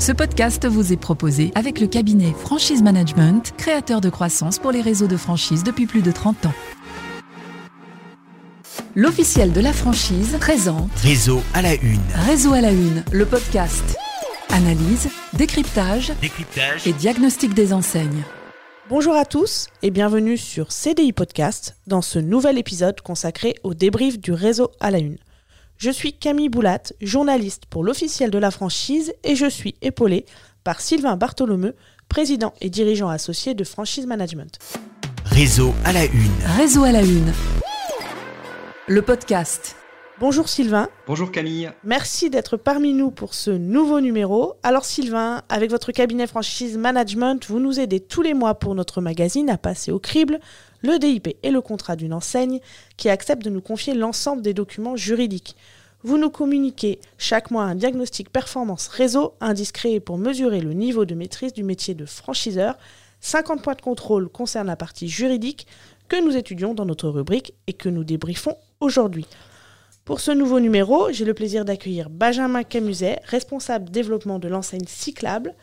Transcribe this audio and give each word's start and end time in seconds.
Ce 0.00 0.12
podcast 0.12 0.66
vous 0.66 0.94
est 0.94 0.96
proposé 0.96 1.52
avec 1.54 1.78
le 1.78 1.86
cabinet 1.86 2.32
Franchise 2.32 2.82
Management, 2.82 3.52
créateur 3.58 4.00
de 4.00 4.08
croissance 4.08 4.58
pour 4.58 4.72
les 4.72 4.80
réseaux 4.80 5.08
de 5.08 5.18
franchise 5.18 5.62
depuis 5.62 5.84
plus 5.84 6.00
de 6.00 6.10
30 6.10 6.46
ans. 6.46 6.54
L'officiel 8.94 9.52
de 9.52 9.60
la 9.60 9.74
franchise 9.74 10.38
présente 10.40 10.90
Réseau 11.02 11.42
à 11.52 11.60
la 11.60 11.74
une. 11.74 12.00
Réseau 12.14 12.54
à 12.54 12.62
la 12.62 12.72
une, 12.72 13.04
le 13.12 13.26
podcast. 13.26 13.98
Analyse, 14.48 15.10
décryptage 15.34 16.14
Décryptage. 16.22 16.86
et 16.86 16.94
diagnostic 16.94 17.52
des 17.52 17.74
enseignes. 17.74 18.24
Bonjour 18.88 19.14
à 19.14 19.26
tous 19.26 19.66
et 19.82 19.90
bienvenue 19.90 20.38
sur 20.38 20.72
CDI 20.72 21.12
Podcast 21.12 21.76
dans 21.86 22.00
ce 22.00 22.18
nouvel 22.18 22.56
épisode 22.56 23.02
consacré 23.02 23.54
au 23.64 23.74
débrief 23.74 24.18
du 24.18 24.32
réseau 24.32 24.70
à 24.80 24.90
la 24.90 24.98
une. 24.98 25.18
Je 25.80 25.90
suis 25.90 26.12
Camille 26.12 26.50
Boulat, 26.50 26.82
journaliste 27.00 27.64
pour 27.64 27.82
l'officiel 27.82 28.30
de 28.30 28.36
la 28.36 28.50
franchise 28.50 29.14
et 29.24 29.34
je 29.34 29.48
suis 29.48 29.76
épaulée 29.80 30.26
par 30.62 30.78
Sylvain 30.78 31.16
Bartholomeu, 31.16 31.74
président 32.06 32.52
et 32.60 32.68
dirigeant 32.68 33.08
associé 33.08 33.54
de 33.54 33.64
Franchise 33.64 34.04
Management. 34.04 34.58
Réseau 35.24 35.72
à 35.86 35.94
la 35.94 36.04
une. 36.04 36.30
Réseau 36.58 36.84
à 36.84 36.92
la 36.92 37.00
une. 37.00 37.32
Le 38.88 39.00
podcast. 39.00 39.79
Bonjour 40.20 40.50
Sylvain, 40.50 40.90
Bonjour 41.06 41.32
Camille. 41.32 41.70
merci 41.82 42.28
d'être 42.28 42.58
parmi 42.58 42.92
nous 42.92 43.10
pour 43.10 43.32
ce 43.32 43.50
nouveau 43.50 44.02
numéro. 44.02 44.52
Alors 44.62 44.84
Sylvain, 44.84 45.40
avec 45.48 45.70
votre 45.70 45.92
cabinet 45.92 46.26
Franchise 46.26 46.76
Management, 46.76 47.46
vous 47.48 47.58
nous 47.58 47.80
aidez 47.80 48.00
tous 48.00 48.20
les 48.20 48.34
mois 48.34 48.54
pour 48.54 48.74
notre 48.74 49.00
magazine 49.00 49.48
à 49.48 49.56
passer 49.56 49.90
au 49.92 49.98
crible 49.98 50.38
le 50.82 50.98
DIP 50.98 51.38
et 51.42 51.50
le 51.50 51.62
contrat 51.62 51.96
d'une 51.96 52.12
enseigne 52.12 52.60
qui 52.98 53.08
accepte 53.08 53.42
de 53.42 53.48
nous 53.48 53.62
confier 53.62 53.94
l'ensemble 53.94 54.42
des 54.42 54.52
documents 54.52 54.94
juridiques. 54.94 55.56
Vous 56.02 56.18
nous 56.18 56.28
communiquez 56.28 57.00
chaque 57.16 57.50
mois 57.50 57.64
un 57.64 57.74
diagnostic 57.74 58.30
performance 58.30 58.88
réseau 58.88 59.32
indiscret 59.40 60.00
pour 60.00 60.18
mesurer 60.18 60.60
le 60.60 60.74
niveau 60.74 61.06
de 61.06 61.14
maîtrise 61.14 61.54
du 61.54 61.64
métier 61.64 61.94
de 61.94 62.04
franchiseur. 62.04 62.76
50 63.22 63.62
points 63.62 63.74
de 63.74 63.80
contrôle 63.80 64.28
concernent 64.28 64.66
la 64.66 64.76
partie 64.76 65.08
juridique 65.08 65.66
que 66.08 66.22
nous 66.22 66.36
étudions 66.36 66.74
dans 66.74 66.84
notre 66.84 67.08
rubrique 67.08 67.54
et 67.66 67.72
que 67.72 67.88
nous 67.88 68.04
débriefons 68.04 68.56
aujourd'hui. 68.80 69.26
Pour 70.10 70.18
ce 70.18 70.32
nouveau 70.32 70.58
numéro, 70.58 71.12
j'ai 71.12 71.24
le 71.24 71.34
plaisir 71.34 71.64
d'accueillir 71.64 72.10
Benjamin 72.10 72.64
Camuset, 72.64 73.20
responsable 73.26 73.90
développement 73.90 74.40
de 74.40 74.48
l'enseigne 74.48 74.88
Cyclable. 74.88 75.54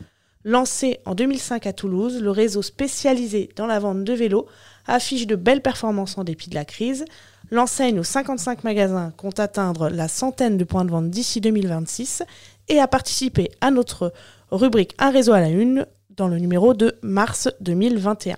Lancé 0.42 1.00
en 1.04 1.14
2005 1.14 1.66
à 1.66 1.74
Toulouse, 1.74 2.22
le 2.22 2.30
réseau 2.30 2.62
spécialisé 2.62 3.50
dans 3.56 3.66
la 3.66 3.78
vente 3.78 4.04
de 4.04 4.12
vélos 4.14 4.46
affiche 4.86 5.26
de 5.26 5.36
belles 5.36 5.60
performances 5.60 6.16
en 6.16 6.24
dépit 6.24 6.48
de 6.48 6.54
la 6.54 6.64
crise. 6.64 7.04
L'enseigne 7.50 8.00
aux 8.00 8.04
55 8.04 8.64
magasins 8.64 9.12
compte 9.18 9.38
atteindre 9.38 9.90
la 9.90 10.08
centaine 10.08 10.56
de 10.56 10.64
points 10.64 10.86
de 10.86 10.92
vente 10.92 11.10
d'ici 11.10 11.42
2026 11.42 12.22
et 12.68 12.80
a 12.80 12.88
participé 12.88 13.50
à 13.60 13.70
notre 13.70 14.14
rubrique 14.50 14.94
Un 14.98 15.10
réseau 15.10 15.34
à 15.34 15.40
la 15.40 15.50
une 15.50 15.84
dans 16.08 16.26
le 16.26 16.38
numéro 16.38 16.72
de 16.72 16.96
mars 17.02 17.50
2021. 17.60 18.36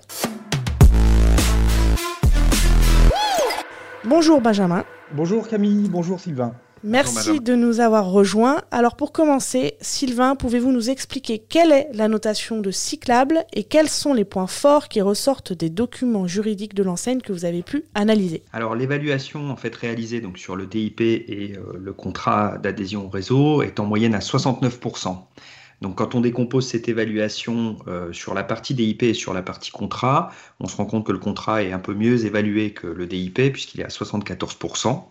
Bonjour 4.03 4.41
Benjamin. 4.41 4.83
Bonjour 5.13 5.47
Camille, 5.47 5.89
bonjour 5.89 6.19
Sylvain. 6.19 6.53
Merci 6.83 7.41
de 7.41 7.53
nous 7.53 7.79
avoir 7.79 8.09
rejoints. 8.09 8.61
Alors 8.71 8.95
pour 8.95 9.11
commencer, 9.11 9.75
Sylvain, 9.81 10.35
pouvez-vous 10.35 10.71
nous 10.71 10.89
expliquer 10.89 11.37
quelle 11.37 11.71
est 11.71 11.89
la 11.93 12.07
notation 12.07 12.59
de 12.59 12.71
cyclable 12.71 13.43
et 13.53 13.63
quels 13.63 13.89
sont 13.89 14.13
les 14.13 14.25
points 14.25 14.47
forts 14.47 14.87
qui 14.87 15.01
ressortent 15.01 15.53
des 15.53 15.69
documents 15.69 16.27
juridiques 16.27 16.73
de 16.73 16.81
l'enseigne 16.81 17.19
que 17.21 17.33
vous 17.33 17.45
avez 17.45 17.61
pu 17.61 17.83
analyser? 17.93 18.43
Alors 18.51 18.73
l'évaluation 18.73 19.51
en 19.51 19.57
fait 19.57 19.75
réalisée 19.75 20.21
donc 20.21 20.39
sur 20.39 20.55
le 20.55 20.65
DIP 20.65 21.01
et 21.01 21.53
euh, 21.55 21.77
le 21.77 21.93
contrat 21.93 22.57
d'adhésion 22.57 23.05
au 23.05 23.09
réseau 23.09 23.61
est 23.61 23.79
en 23.79 23.85
moyenne 23.85 24.15
à 24.15 24.19
69%. 24.19 25.17
Donc 25.81 25.97
quand 25.97 26.13
on 26.13 26.21
décompose 26.21 26.67
cette 26.67 26.87
évaluation 26.89 27.77
euh, 27.87 28.13
sur 28.13 28.35
la 28.35 28.43
partie 28.43 28.75
DIP 28.75 29.01
et 29.03 29.13
sur 29.15 29.33
la 29.33 29.41
partie 29.41 29.71
contrat, 29.71 30.31
on 30.59 30.67
se 30.67 30.77
rend 30.77 30.85
compte 30.85 31.05
que 31.05 31.11
le 31.11 31.17
contrat 31.17 31.63
est 31.63 31.71
un 31.71 31.79
peu 31.79 31.95
mieux 31.95 32.25
évalué 32.25 32.71
que 32.71 32.85
le 32.85 33.07
DIP 33.07 33.51
puisqu'il 33.51 33.81
est 33.81 33.85
à 33.85 33.87
74%. 33.87 35.03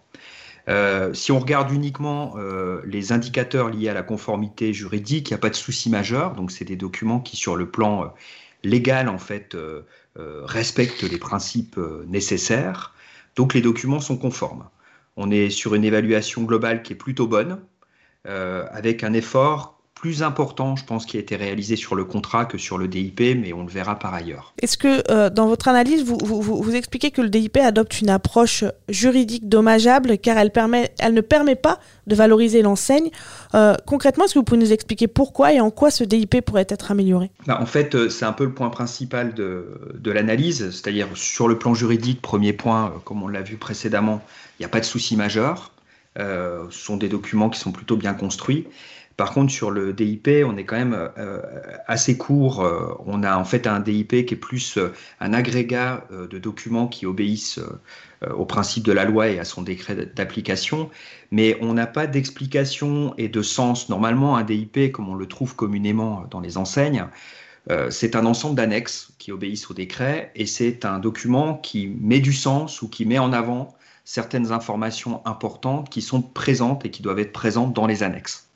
Euh, 0.69 1.13
si 1.13 1.33
on 1.33 1.41
regarde 1.41 1.73
uniquement 1.73 2.35
euh, 2.37 2.81
les 2.85 3.11
indicateurs 3.11 3.71
liés 3.71 3.89
à 3.89 3.95
la 3.95 4.05
conformité 4.05 4.73
juridique, 4.73 5.31
il 5.31 5.33
n'y 5.33 5.37
a 5.37 5.39
pas 5.39 5.51
de 5.51 5.57
souci 5.57 5.91
majeur. 5.91 6.35
Donc, 6.35 6.53
c'est 6.53 6.65
des 6.65 6.77
documents 6.77 7.19
qui, 7.19 7.37
sur 7.37 7.57
le 7.57 7.69
plan 7.69 8.13
légal, 8.63 9.09
en 9.09 9.19
fait, 9.19 9.57
respectent 10.17 11.03
les 11.03 11.19
principes 11.19 11.81
nécessaires. 12.07 12.95
Donc, 13.37 13.55
les 13.55 13.63
documents 13.63 14.01
sont 14.01 14.19
conformes. 14.19 14.69
On 15.17 15.31
est 15.31 15.49
sur 15.51 15.75
une 15.75 15.83
évaluation 15.83 16.43
globale 16.43 16.83
qui 16.83 16.93
est 16.93 16.97
plutôt 16.97 17.27
bonne, 17.27 17.59
avec 18.27 19.03
un 19.03 19.15
effort 19.15 19.80
plus 20.01 20.23
important, 20.23 20.77
je 20.77 20.85
pense, 20.87 21.05
qui 21.05 21.19
a 21.19 21.21
été 21.21 21.37
réalisé 21.37 21.77
sur 21.77 21.95
le 21.95 22.05
contrat 22.07 22.47
que 22.47 22.57
sur 22.57 22.79
le 22.79 22.89
DIP, 22.89 23.21
mais 23.37 23.53
on 23.53 23.65
le 23.65 23.69
verra 23.71 23.99
par 23.99 24.15
ailleurs. 24.15 24.55
Est-ce 24.63 24.79
que 24.79 25.03
euh, 25.11 25.29
dans 25.29 25.47
votre 25.47 25.69
analyse, 25.69 26.03
vous, 26.05 26.17
vous, 26.25 26.41
vous- 26.41 26.63
vous 26.63 26.75
expliquez 26.75 27.11
que 27.11 27.21
le 27.21 27.29
DIP 27.29 27.59
adopte 27.59 28.01
une 28.01 28.09
approche 28.09 28.65
juridique 28.89 29.47
dommageable 29.51 30.17
car 30.17 30.39
elle, 30.39 30.53
permet, 30.53 30.91
elle 31.01 31.13
ne 31.13 31.21
permet 31.21 31.55
pas 31.55 31.81
de 32.07 32.15
valoriser 32.15 32.63
l'enseigne? 32.63 33.11
Euh, 33.55 33.75
Concrètement, 33.87 34.25
est-ce 34.25 34.33
que 34.33 34.39
vous 34.39 34.45
pouvez 34.45 34.61
nous 34.61 34.73
expliquer 34.73 35.07
pourquoi 35.07 35.53
et 35.53 35.61
en 35.61 35.71
quoi 35.71 35.91
ce 35.91 36.03
DIP 36.03 36.41
pourrait 36.47 36.67
être 36.71 36.91
amélioré? 36.91 37.31
Bah, 37.47 37.59
en 37.61 37.67
fait, 37.67 37.95
euh, 37.95 38.09
c'est 38.09 38.25
un 38.25 38.33
peu 38.33 38.45
le 38.45 38.55
point 38.55 38.71
principal 38.71 39.35
de, 39.35 39.67
de 39.95 40.11
l'analyse, 40.11 40.71
c'est-à-dire 40.71 41.09
sur 41.15 41.47
le 41.47 41.59
plan 41.59 41.75
juridique, 41.75 42.23
premier 42.23 42.55
point, 42.55 42.95
comme 43.05 43.23
on 43.23 43.29
l'a 43.29 43.43
vu 43.43 43.57
précédemment, 43.59 44.23
il 44.59 44.63
n'y 44.63 44.67
a 44.67 44.71
pas 44.71 44.81
de 44.81 44.87
souci 44.87 45.15
majeur. 45.17 45.73
Euh, 46.19 46.65
ce 46.71 46.79
sont 46.87 46.97
des 46.97 47.09
documents 47.09 47.51
qui 47.51 47.61
sont 47.61 47.71
plutôt 47.71 47.97
bien 47.99 48.15
construits. 48.15 48.67
Par 49.21 49.33
contre, 49.33 49.53
sur 49.53 49.71
le 49.71 49.93
DIP, 49.93 50.31
on 50.47 50.57
est 50.57 50.65
quand 50.65 50.79
même 50.79 51.11
euh, 51.19 51.43
assez 51.87 52.17
court. 52.17 52.65
Euh, 52.65 52.95
on 53.05 53.23
a 53.23 53.37
en 53.37 53.45
fait 53.45 53.67
un 53.67 53.79
DIP 53.79 54.25
qui 54.25 54.33
est 54.33 54.39
plus 54.39 54.79
euh, 54.79 54.95
un 55.21 55.35
agrégat 55.35 56.07
de 56.11 56.39
documents 56.39 56.89
qui 56.89 57.05
obéissent 57.05 57.61
au 58.27 58.47
principe 58.47 58.83
de 58.83 58.93
la 58.93 59.05
loi 59.05 59.29
et 59.29 59.39
à 59.39 59.45
son 59.45 59.61
décret 59.61 59.95
d'application, 59.95 60.89
mais 61.31 61.59
on 61.61 61.75
n'a 61.75 61.87
pas 61.87 62.07
d'explication 62.07 63.13
et 63.19 63.29
de 63.29 63.43
sens. 63.43 63.91
Normalement, 63.91 64.39
un 64.39 64.43
DIP, 64.43 64.91
comme 64.91 65.11
on 65.11 65.15
le 65.15 65.27
trouve 65.27 65.55
communément 65.55 66.25
dans 66.31 66.41
les 66.41 66.57
enseignes, 66.57 67.05
c'est 67.91 68.17
un 68.17 68.25
ensemble 68.25 68.55
d'annexes 68.55 69.13
qui 69.19 69.33
obéissent 69.33 69.71
au 69.71 69.75
décret 69.75 70.33
et 70.35 70.47
c'est 70.47 70.87
un 70.87 70.99
document 70.99 71.59
qui 71.59 71.89
met 72.01 72.21
du 72.21 72.33
sens 72.33 72.81
ou 72.81 72.89
qui 72.89 73.05
met 73.05 73.19
en 73.19 73.35
avant 73.35 73.77
certaines 74.07 74.51
informations 74.51 75.21
importantes 75.27 75.91
qui 75.91 76.01
sont 76.01 76.23
présentes 76.23 76.87
et 76.87 76.91
qui 76.91 77.03
doivent 77.03 77.19
être 77.19 77.33
présentes 77.33 77.75
dans 77.75 77.87
les 77.87 78.03
annexes. 78.03 78.50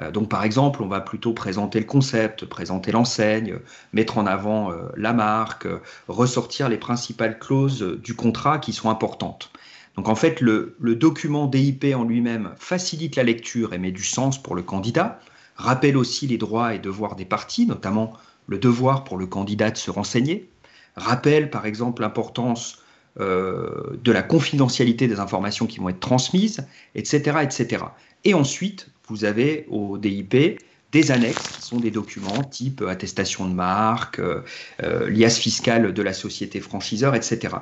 Euh, 0.00 0.10
donc 0.10 0.28
par 0.28 0.44
exemple, 0.44 0.82
on 0.82 0.88
va 0.88 1.00
plutôt 1.00 1.32
présenter 1.32 1.78
le 1.78 1.86
concept, 1.86 2.44
présenter 2.46 2.92
l'enseigne, 2.92 3.58
mettre 3.92 4.18
en 4.18 4.26
avant 4.26 4.70
euh, 4.70 4.88
la 4.96 5.12
marque, 5.12 5.66
ressortir 6.08 6.68
les 6.68 6.78
principales 6.78 7.38
clauses 7.38 7.98
du 8.02 8.14
contrat 8.14 8.58
qui 8.58 8.72
sont 8.72 8.90
importantes. 8.90 9.50
Donc 9.96 10.08
en 10.08 10.14
fait, 10.14 10.40
le, 10.40 10.76
le 10.80 10.96
document 10.96 11.46
DIP 11.46 11.86
en 11.94 12.04
lui-même 12.04 12.54
facilite 12.58 13.16
la 13.16 13.24
lecture 13.24 13.74
et 13.74 13.78
met 13.78 13.92
du 13.92 14.04
sens 14.04 14.42
pour 14.42 14.54
le 14.54 14.62
candidat, 14.62 15.20
rappelle 15.56 15.96
aussi 15.96 16.26
les 16.26 16.38
droits 16.38 16.74
et 16.74 16.78
devoirs 16.78 17.14
des 17.14 17.26
parties, 17.26 17.66
notamment 17.66 18.14
le 18.46 18.58
devoir 18.58 19.04
pour 19.04 19.18
le 19.18 19.26
candidat 19.26 19.70
de 19.70 19.76
se 19.76 19.90
renseigner, 19.90 20.48
rappelle 20.96 21.50
par 21.50 21.66
exemple 21.66 22.02
l'importance 22.02 22.82
euh, 23.20 23.98
de 24.02 24.10
la 24.10 24.22
confidentialité 24.22 25.06
des 25.06 25.20
informations 25.20 25.66
qui 25.66 25.78
vont 25.78 25.90
être 25.90 26.00
transmises, 26.00 26.66
etc., 26.94 27.40
etc. 27.42 27.84
Et 28.24 28.32
ensuite, 28.32 28.88
vous 29.12 29.26
avez 29.26 29.66
au 29.68 29.98
DIP 29.98 30.58
des 30.90 31.10
annexes 31.10 31.48
qui 31.48 31.62
sont 31.62 31.78
des 31.78 31.90
documents 31.90 32.42
type 32.44 32.82
attestation 32.88 33.46
de 33.46 33.52
marque, 33.52 34.18
euh, 34.18 34.40
euh, 34.82 35.10
liasse 35.10 35.38
fiscale 35.38 35.92
de 35.92 36.02
la 36.02 36.14
société 36.14 36.60
franchiseur, 36.60 37.14
etc. 37.14 37.56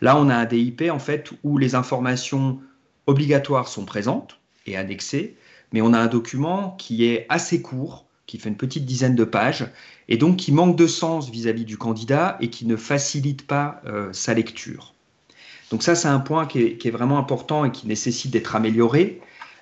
Là, 0.00 0.18
on 0.18 0.30
a 0.30 0.34
un 0.34 0.46
DIP 0.46 0.84
en 0.90 0.98
fait 0.98 1.30
où 1.44 1.58
les 1.58 1.74
informations 1.74 2.60
obligatoires 3.06 3.68
sont 3.68 3.84
présentes 3.84 4.38
et 4.64 4.78
annexées, 4.78 5.36
mais 5.72 5.82
on 5.82 5.92
a 5.92 5.98
un 5.98 6.06
document 6.06 6.70
qui 6.78 7.04
est 7.04 7.26
assez 7.28 7.60
court, 7.60 8.06
qui 8.26 8.38
fait 8.38 8.48
une 8.48 8.56
petite 8.56 8.86
dizaine 8.86 9.14
de 9.14 9.24
pages, 9.24 9.66
et 10.08 10.16
donc 10.16 10.36
qui 10.38 10.50
manque 10.50 10.76
de 10.76 10.86
sens 10.86 11.30
vis-à-vis 11.30 11.66
du 11.66 11.76
candidat 11.76 12.38
et 12.40 12.48
qui 12.48 12.64
ne 12.66 12.76
facilite 12.76 13.46
pas 13.46 13.82
euh, 13.84 14.10
sa 14.14 14.32
lecture. 14.32 14.94
Donc 15.70 15.82
ça, 15.82 15.94
c'est 15.94 16.08
un 16.08 16.20
point 16.20 16.46
qui 16.46 16.78
est 16.82 16.90
vraiment 16.90 17.18
important 17.18 17.66
et 17.66 17.70
qui 17.70 17.86
nécessite 17.86 18.30
d'être 18.30 18.56
amélioré. 18.56 19.20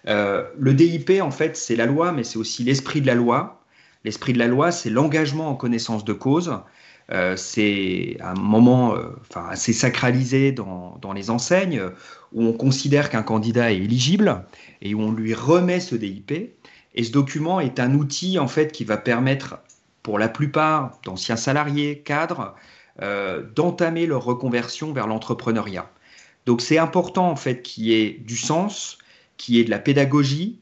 Euh, 0.08 0.44
le 0.58 0.74
DIP, 0.74 1.10
en 1.20 1.30
fait, 1.30 1.56
c'est 1.56 1.76
la 1.76 1.86
loi, 1.86 2.12
mais 2.12 2.24
c'est 2.24 2.38
aussi 2.38 2.64
l'esprit 2.64 3.00
de 3.00 3.06
la 3.06 3.14
loi. 3.14 3.60
L'esprit 4.04 4.32
de 4.32 4.38
la 4.38 4.46
loi, 4.46 4.70
c'est 4.70 4.90
l'engagement 4.90 5.48
en 5.48 5.54
connaissance 5.54 6.04
de 6.04 6.12
cause. 6.12 6.58
Euh, 7.12 7.36
c'est 7.36 8.16
un 8.20 8.34
moment 8.34 8.94
euh, 8.94 9.10
assez 9.34 9.72
sacralisé 9.72 10.52
dans, 10.52 11.12
les 11.14 11.30
enseignes 11.30 11.82
où 12.32 12.42
on 12.42 12.52
considère 12.52 13.10
qu'un 13.10 13.22
candidat 13.22 13.72
est 13.72 13.76
éligible 13.76 14.44
et 14.80 14.94
où 14.94 15.00
on 15.00 15.12
lui 15.12 15.34
remet 15.34 15.80
ce 15.80 15.94
DIP. 15.94 16.32
Et 16.96 17.02
ce 17.02 17.12
document 17.12 17.60
est 17.60 17.80
un 17.80 17.94
outil 17.94 18.38
en 18.38 18.48
fait 18.48 18.72
qui 18.72 18.84
va 18.84 18.96
permettre, 18.96 19.58
pour 20.02 20.18
la 20.18 20.28
plupart 20.28 20.98
d'anciens 21.04 21.36
salariés, 21.36 21.98
cadres, 21.98 22.54
d'entamer 23.56 24.06
leur 24.06 24.24
reconversion 24.24 24.92
vers 24.92 25.08
l'entrepreneuriat. 25.08 25.90
Donc 26.46 26.60
c'est 26.60 26.78
important 26.78 27.28
en 27.28 27.36
fait 27.36 27.62
qu'il 27.62 27.86
y 27.86 27.94
ait 27.94 28.10
du 28.12 28.36
sens, 28.36 28.98
qu'il 29.36 29.56
y 29.56 29.60
ait 29.60 29.64
de 29.64 29.70
la 29.70 29.78
pédagogie, 29.78 30.58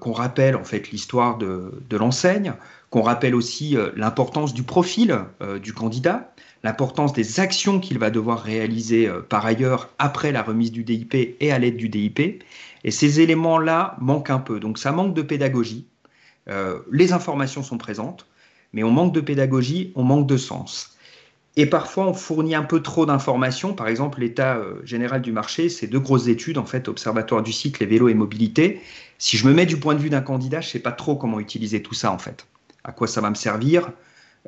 qu'on 0.00 0.12
rappelle 0.12 0.54
en 0.56 0.64
fait 0.64 0.90
l'histoire 0.90 1.38
de, 1.38 1.72
l'enseigne, 1.92 2.52
qu'on 2.90 3.00
rappelle 3.00 3.34
aussi 3.34 3.74
l'importance 3.96 4.52
du 4.52 4.64
profil 4.64 5.18
du 5.62 5.72
candidat, 5.72 6.34
l'importance 6.62 7.14
des 7.14 7.40
actions 7.40 7.80
qu'il 7.80 7.98
va 7.98 8.10
devoir 8.10 8.42
réaliser 8.42 9.10
par 9.30 9.46
ailleurs 9.46 9.88
après 9.98 10.30
la 10.30 10.42
remise 10.42 10.72
du 10.72 10.84
DIP 10.84 11.14
et 11.40 11.52
à 11.52 11.58
l'aide 11.58 11.76
du 11.78 11.88
DIP. 11.88 12.42
Et 12.84 12.90
ces 12.90 13.20
éléments-là 13.20 13.96
manquent 13.98 14.30
un 14.30 14.40
peu. 14.40 14.60
Donc 14.60 14.78
ça 14.78 14.92
manque 14.92 15.14
de 15.14 15.22
pédagogie. 15.22 15.86
les 16.90 17.12
informations 17.14 17.62
sont 17.62 17.78
présentes, 17.78 18.26
mais 18.72 18.82
on 18.82 18.90
manque 18.90 19.14
de 19.14 19.20
pédagogie, 19.20 19.92
on 19.94 20.02
manque 20.02 20.26
de 20.26 20.36
sens. 20.36 20.91
Et 21.56 21.66
parfois, 21.66 22.06
on 22.06 22.14
fournit 22.14 22.54
un 22.54 22.62
peu 22.62 22.80
trop 22.80 23.04
d'informations. 23.04 23.74
Par 23.74 23.88
exemple, 23.88 24.20
l'état 24.20 24.56
euh, 24.56 24.80
général 24.84 25.20
du 25.20 25.32
marché, 25.32 25.68
c'est 25.68 25.86
deux 25.86 26.00
grosses 26.00 26.28
études, 26.28 26.56
en 26.56 26.64
fait, 26.64 26.88
Observatoire 26.88 27.42
du 27.42 27.52
cycle, 27.52 27.82
les 27.82 27.86
vélos 27.86 28.08
et 28.08 28.14
mobilité. 28.14 28.80
Si 29.18 29.36
je 29.36 29.46
me 29.46 29.52
mets 29.52 29.66
du 29.66 29.78
point 29.78 29.94
de 29.94 30.00
vue 30.00 30.08
d'un 30.08 30.22
candidat, 30.22 30.62
je 30.62 30.68
ne 30.68 30.70
sais 30.70 30.78
pas 30.78 30.92
trop 30.92 31.14
comment 31.14 31.40
utiliser 31.40 31.82
tout 31.82 31.94
ça, 31.94 32.10
en 32.10 32.18
fait. 32.18 32.46
À 32.84 32.92
quoi 32.92 33.06
ça 33.06 33.20
va 33.20 33.28
me 33.28 33.34
servir 33.34 33.90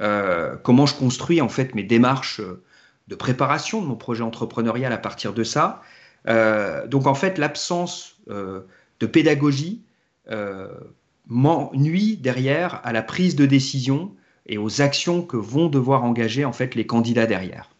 euh, 0.01 0.56
Comment 0.62 0.87
je 0.87 0.95
construis, 0.95 1.43
en 1.43 1.51
fait, 1.51 1.75
mes 1.75 1.83
démarches 1.83 2.41
euh, 2.41 2.62
de 3.09 3.15
préparation 3.15 3.83
de 3.83 3.87
mon 3.87 3.97
projet 3.97 4.23
entrepreneurial 4.23 4.93
à 4.93 4.99
partir 4.99 5.35
de 5.35 5.45
ça 5.45 5.83
Donc, 6.27 7.07
en 7.07 7.15
fait, 7.15 7.37
l'absence 7.37 8.17
de 8.27 9.07
pédagogie 9.07 9.83
nuit 11.29 12.17
derrière 12.17 12.81
à 12.83 12.95
la 12.95 13.03
prise 13.03 13.37
de 13.37 13.45
décision 13.45 14.11
et 14.46 14.58
aux 14.58 14.81
actions 14.81 15.23
que 15.23 15.37
vont 15.37 15.69
devoir 15.69 16.05
engager 16.05 16.44
en 16.44 16.52
fait 16.52 16.75
les 16.75 16.87
candidats 16.87 17.26
derrière. 17.26 17.74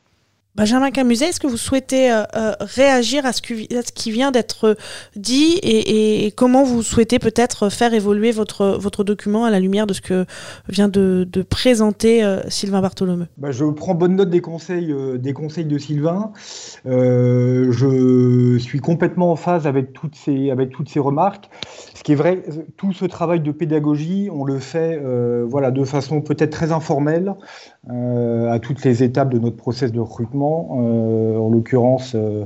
Benjamin 0.57 0.93
Camuset, 0.93 1.31
est-ce 1.31 1.41
que 1.41 1.49
vous 1.49 1.57
souhaitez 1.57 2.13
euh, 2.13 2.23
euh, 2.37 2.53
réagir 2.61 3.27
à 3.27 3.33
ce, 3.33 3.43
qui 3.43 4.11
vient 4.13 4.31
d'être 4.31 4.77
dit 5.17 5.59
et, 5.65 6.33
comment 6.37 6.63
vous 6.63 6.85
souhaitez 6.85 7.19
peut-être 7.19 7.71
faire 7.71 7.93
évoluer 7.93 8.31
votre, 8.31 9.03
document 9.03 9.45
à 9.47 9.51
la 9.51 9.59
lumière 9.59 9.89
de 9.89 9.95
ce 9.95 10.01
que 10.01 10.27
vient 10.69 10.89
de, 10.89 11.27
présenter 11.51 12.23
euh, 12.23 12.41
Sylvain 12.49 12.81
Bartholomeu? 12.81 13.27
Bah, 13.37 13.51
Je 13.51 13.65
prends 13.65 13.97
bonne 13.97 14.15
note 14.15 14.31
des 14.31 14.41
conseils, 14.41 14.87
de 14.87 15.79
Sylvain. 15.79 16.31
je 16.85 18.57
suis 18.61 18.79
complètement 18.79 19.33
en 19.33 19.37
phase 19.37 19.67
avec 19.67 19.93
toutes 19.93 20.15
ces, 20.15 20.53
remarques. 21.01 21.51
Ce 21.95 22.05
qui 22.05 22.13
est 22.13 22.17
vrai, 22.17 22.45
tout 22.77 22.93
ce 22.93 23.07
travail 23.07 23.41
de 23.41 23.51
pédagogie, 23.51 24.29
on 24.33 24.45
le 24.45 24.61
fait 24.61 25.01
de 25.03 25.85
façon 25.85 26.21
peut-être 26.21 26.51
très 26.51 26.71
informelle, 26.71 27.35
euh, 27.91 28.51
à 28.51 28.61
toutes 28.61 28.83
les 28.83 29.03
étapes 29.03 29.29
de 29.29 29.39
notre 29.39 29.57
process 29.57 29.93
de 29.93 30.01
recrutement. 30.01 30.79
Euh, 30.79 31.37
en 31.37 31.51
l'occurrence, 31.51 32.13
euh, 32.15 32.45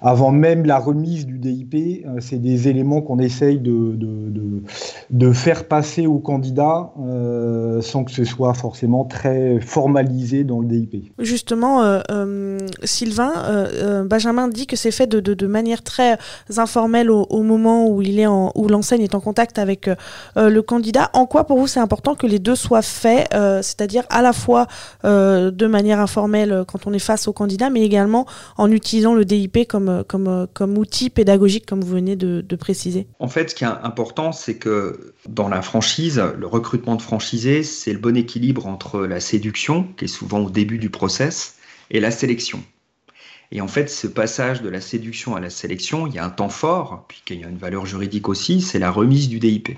avant 0.00 0.30
même 0.30 0.64
la 0.66 0.78
remise 0.78 1.26
du 1.26 1.38
DIP, 1.38 2.06
c'est 2.20 2.40
des 2.40 2.68
éléments 2.68 3.02
qu'on 3.02 3.18
essaye 3.18 3.58
de, 3.58 3.96
de, 3.96 4.62
de, 5.10 5.32
faire 5.32 5.66
passer 5.66 6.06
aux 6.06 6.20
candidats 6.20 6.92
sans 7.80 8.04
que 8.04 8.12
ce 8.12 8.24
soit 8.24 8.54
forcément 8.54 9.04
très 9.04 9.58
formalisé 9.60 10.44
dans 10.44 10.60
le 10.60 10.68
DIP. 10.68 11.12
Justement, 11.18 12.00
Sylvain, 12.84 13.32
Benjamin 14.04 14.46
dit 14.46 14.66
que 14.66 14.76
c'est 14.76 14.92
fait 14.92 15.08
de, 15.08 15.46
manière 15.46 15.82
très 15.82 16.18
informelle 16.56 17.10
au, 17.10 17.42
moment 17.42 17.88
où 17.88 18.00
il 18.00 18.20
est 18.20 18.26
où 18.28 18.68
l'enseigne 18.68 19.02
est 19.02 19.14
en 19.14 19.20
contact 19.20 19.58
avec 19.58 19.90
le 20.36 20.60
candidat. 20.60 21.10
En 21.14 21.26
quoi 21.26 21.44
pour 21.44 21.58
vous 21.58 21.66
c'est 21.66 21.80
important 21.80 22.14
que 22.14 22.26
les 22.26 22.38
deux 22.38 22.56
soient 22.56 22.82
faits, 22.82 23.28
c'est-à-dire 23.32 24.04
à 24.10 24.22
la 24.22 24.32
fois 24.32 24.67
euh, 25.04 25.50
de 25.50 25.66
manière 25.66 26.00
informelle 26.00 26.52
euh, 26.52 26.64
quand 26.64 26.86
on 26.86 26.92
est 26.92 26.98
face 26.98 27.28
au 27.28 27.32
candidat, 27.32 27.70
mais 27.70 27.82
également 27.82 28.26
en 28.56 28.70
utilisant 28.70 29.14
le 29.14 29.24
DIP 29.24 29.66
comme, 29.68 29.88
euh, 29.88 30.46
comme, 30.52 30.78
outil 30.78 31.10
pédagogique, 31.10 31.66
comme 31.66 31.80
vous 31.80 31.92
venez 31.92 32.16
de, 32.16 32.56
préciser 32.56 33.06
En 33.20 33.28
fait, 33.28 33.50
ce 33.50 33.54
qui 33.54 33.64
est 33.64 33.68
important, 33.68 34.32
c'est 34.32 34.56
que 34.56 35.14
dans 35.28 35.48
la 35.48 35.62
franchise, 35.62 36.20
le 36.36 36.46
recrutement 36.46 36.96
de 36.96 37.02
franchisés, 37.02 37.62
c'est 37.62 37.92
le 37.92 37.98
bon 37.98 38.16
équilibre 38.16 38.66
entre 38.66 39.00
la 39.06 39.20
séduction, 39.20 39.86
qui 39.96 40.06
est 40.06 40.08
souvent 40.08 40.40
au 40.40 40.50
début 40.50 40.78
du 40.78 40.90
process, 40.90 41.56
et 41.90 42.00
la 42.00 42.10
sélection. 42.10 42.62
Et 43.50 43.60
en 43.60 43.68
fait, 43.68 43.88
ce 43.88 44.06
passage 44.06 44.60
de 44.60 44.68
la 44.68 44.80
séduction 44.80 45.34
à 45.36 45.40
la 45.40 45.50
sélection, 45.50 46.06
il 46.06 46.14
y 46.14 46.18
a 46.18 46.24
un 46.24 46.30
temps 46.30 46.50
fort, 46.50 47.06
puis 47.08 47.22
qu'il 47.24 47.40
y 47.40 47.44
a 47.44 47.48
une 47.48 47.56
valeur 47.56 47.86
juridique 47.86 48.28
aussi, 48.28 48.60
c'est 48.60 48.78
la 48.78 48.90
remise 48.90 49.28
du 49.28 49.38
DIP. 49.38 49.70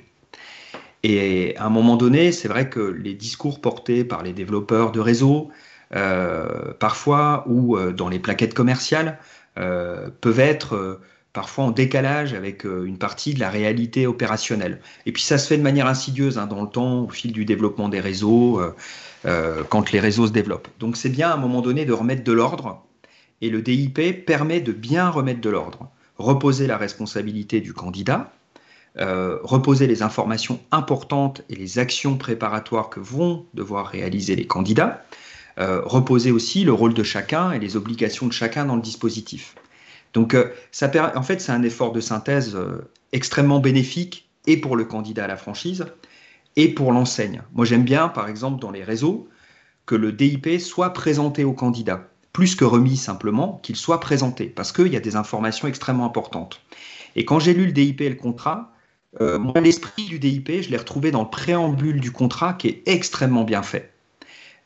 Et 1.02 1.56
à 1.56 1.66
un 1.66 1.70
moment 1.70 1.96
donné, 1.96 2.32
c'est 2.32 2.48
vrai 2.48 2.68
que 2.68 2.80
les 2.80 3.14
discours 3.14 3.60
portés 3.60 4.04
par 4.04 4.22
les 4.22 4.32
développeurs 4.32 4.92
de 4.92 5.00
réseaux, 5.00 5.50
euh, 5.94 6.72
parfois, 6.78 7.44
ou 7.48 7.76
euh, 7.76 7.92
dans 7.92 8.08
les 8.08 8.18
plaquettes 8.18 8.54
commerciales, 8.54 9.18
euh, 9.58 10.08
peuvent 10.20 10.40
être 10.40 11.00
parfois 11.32 11.64
en 11.64 11.70
décalage 11.70 12.34
avec 12.34 12.64
une 12.64 12.98
partie 12.98 13.34
de 13.34 13.40
la 13.40 13.50
réalité 13.50 14.06
opérationnelle. 14.06 14.80
Et 15.06 15.12
puis 15.12 15.22
ça 15.22 15.38
se 15.38 15.46
fait 15.46 15.56
de 15.56 15.62
manière 15.62 15.86
insidieuse 15.86 16.38
hein, 16.38 16.46
dans 16.46 16.62
le 16.62 16.68
temps, 16.68 17.04
au 17.04 17.08
fil 17.08 17.32
du 17.32 17.44
développement 17.44 17.88
des 17.88 18.00
réseaux, 18.00 18.60
quand 19.68 19.92
les 19.92 20.00
réseaux 20.00 20.26
se 20.26 20.32
développent. 20.32 20.66
Donc 20.80 20.96
c'est 20.96 21.08
bien 21.08 21.30
à 21.30 21.34
un 21.34 21.36
moment 21.36 21.60
donné 21.60 21.84
de 21.84 21.92
remettre 21.92 22.24
de 22.24 22.32
l'ordre, 22.32 22.84
et 23.42 23.48
le 23.48 23.62
DIP 23.62 24.26
permet 24.26 24.60
de 24.60 24.72
bien 24.72 25.08
remettre 25.08 25.40
de 25.40 25.50
l'ordre, 25.50 25.88
reposer 26.18 26.66
la 26.66 26.76
responsabilité 26.76 27.60
du 27.60 27.74
candidat, 27.74 28.32
euh, 29.00 29.38
reposer 29.42 29.86
les 29.86 30.02
informations 30.02 30.60
importantes 30.72 31.40
et 31.48 31.54
les 31.54 31.78
actions 31.78 32.18
préparatoires 32.18 32.90
que 32.90 33.00
vont 33.00 33.46
devoir 33.54 33.86
réaliser 33.86 34.36
les 34.36 34.46
candidats, 34.46 35.04
euh, 35.58 35.80
reposer 35.84 36.30
aussi 36.30 36.64
le 36.64 36.74
rôle 36.74 36.92
de 36.92 37.02
chacun 37.02 37.52
et 37.52 37.58
les 37.58 37.76
obligations 37.76 38.26
de 38.26 38.32
chacun 38.32 38.66
dans 38.66 38.76
le 38.76 38.82
dispositif. 38.82 39.54
Donc, 40.12 40.34
euh, 40.34 40.50
en 41.14 41.22
fait, 41.22 41.40
c'est 41.40 41.52
un 41.52 41.62
effort 41.62 41.92
de 41.92 42.00
synthèse 42.00 42.58
extrêmement 43.12 43.58
bénéfique 43.58 44.28
et 44.46 44.58
pour 44.58 44.76
le 44.76 44.84
candidat 44.84 45.24
à 45.24 45.28
la 45.28 45.36
franchise 45.38 45.86
et 46.56 46.68
pour 46.68 46.92
l'enseigne. 46.92 47.42
Moi, 47.54 47.64
j'aime 47.64 47.84
bien, 47.84 48.08
par 48.08 48.28
exemple, 48.28 48.60
dans 48.60 48.70
les 48.70 48.84
réseaux, 48.84 49.28
que 49.86 49.94
le 49.94 50.12
DIP 50.12 50.60
soit 50.60 50.92
présenté 50.92 51.44
au 51.44 51.54
candidat, 51.54 52.08
plus 52.34 52.54
que 52.54 52.66
remis 52.66 52.98
simplement, 52.98 53.60
qu'il 53.62 53.76
soit 53.76 54.00
présenté, 54.00 54.44
parce 54.44 54.72
qu'il 54.72 54.88
y 54.88 54.96
a 54.96 55.00
des 55.00 55.16
informations 55.16 55.68
extrêmement 55.68 56.04
importantes. 56.04 56.60
Et 57.16 57.24
quand 57.24 57.38
j'ai 57.38 57.54
lu 57.54 57.64
le 57.64 57.72
DIP 57.72 58.02
et 58.02 58.10
le 58.10 58.14
contrat, 58.14 58.72
euh, 59.20 59.38
l'esprit 59.60 60.04
du 60.04 60.18
DIP, 60.18 60.62
je 60.62 60.70
l'ai 60.70 60.76
retrouvé 60.76 61.10
dans 61.10 61.22
le 61.22 61.30
préambule 61.30 62.00
du 62.00 62.12
contrat 62.12 62.52
qui 62.54 62.68
est 62.68 62.82
extrêmement 62.86 63.44
bien 63.44 63.62
fait. 63.62 63.92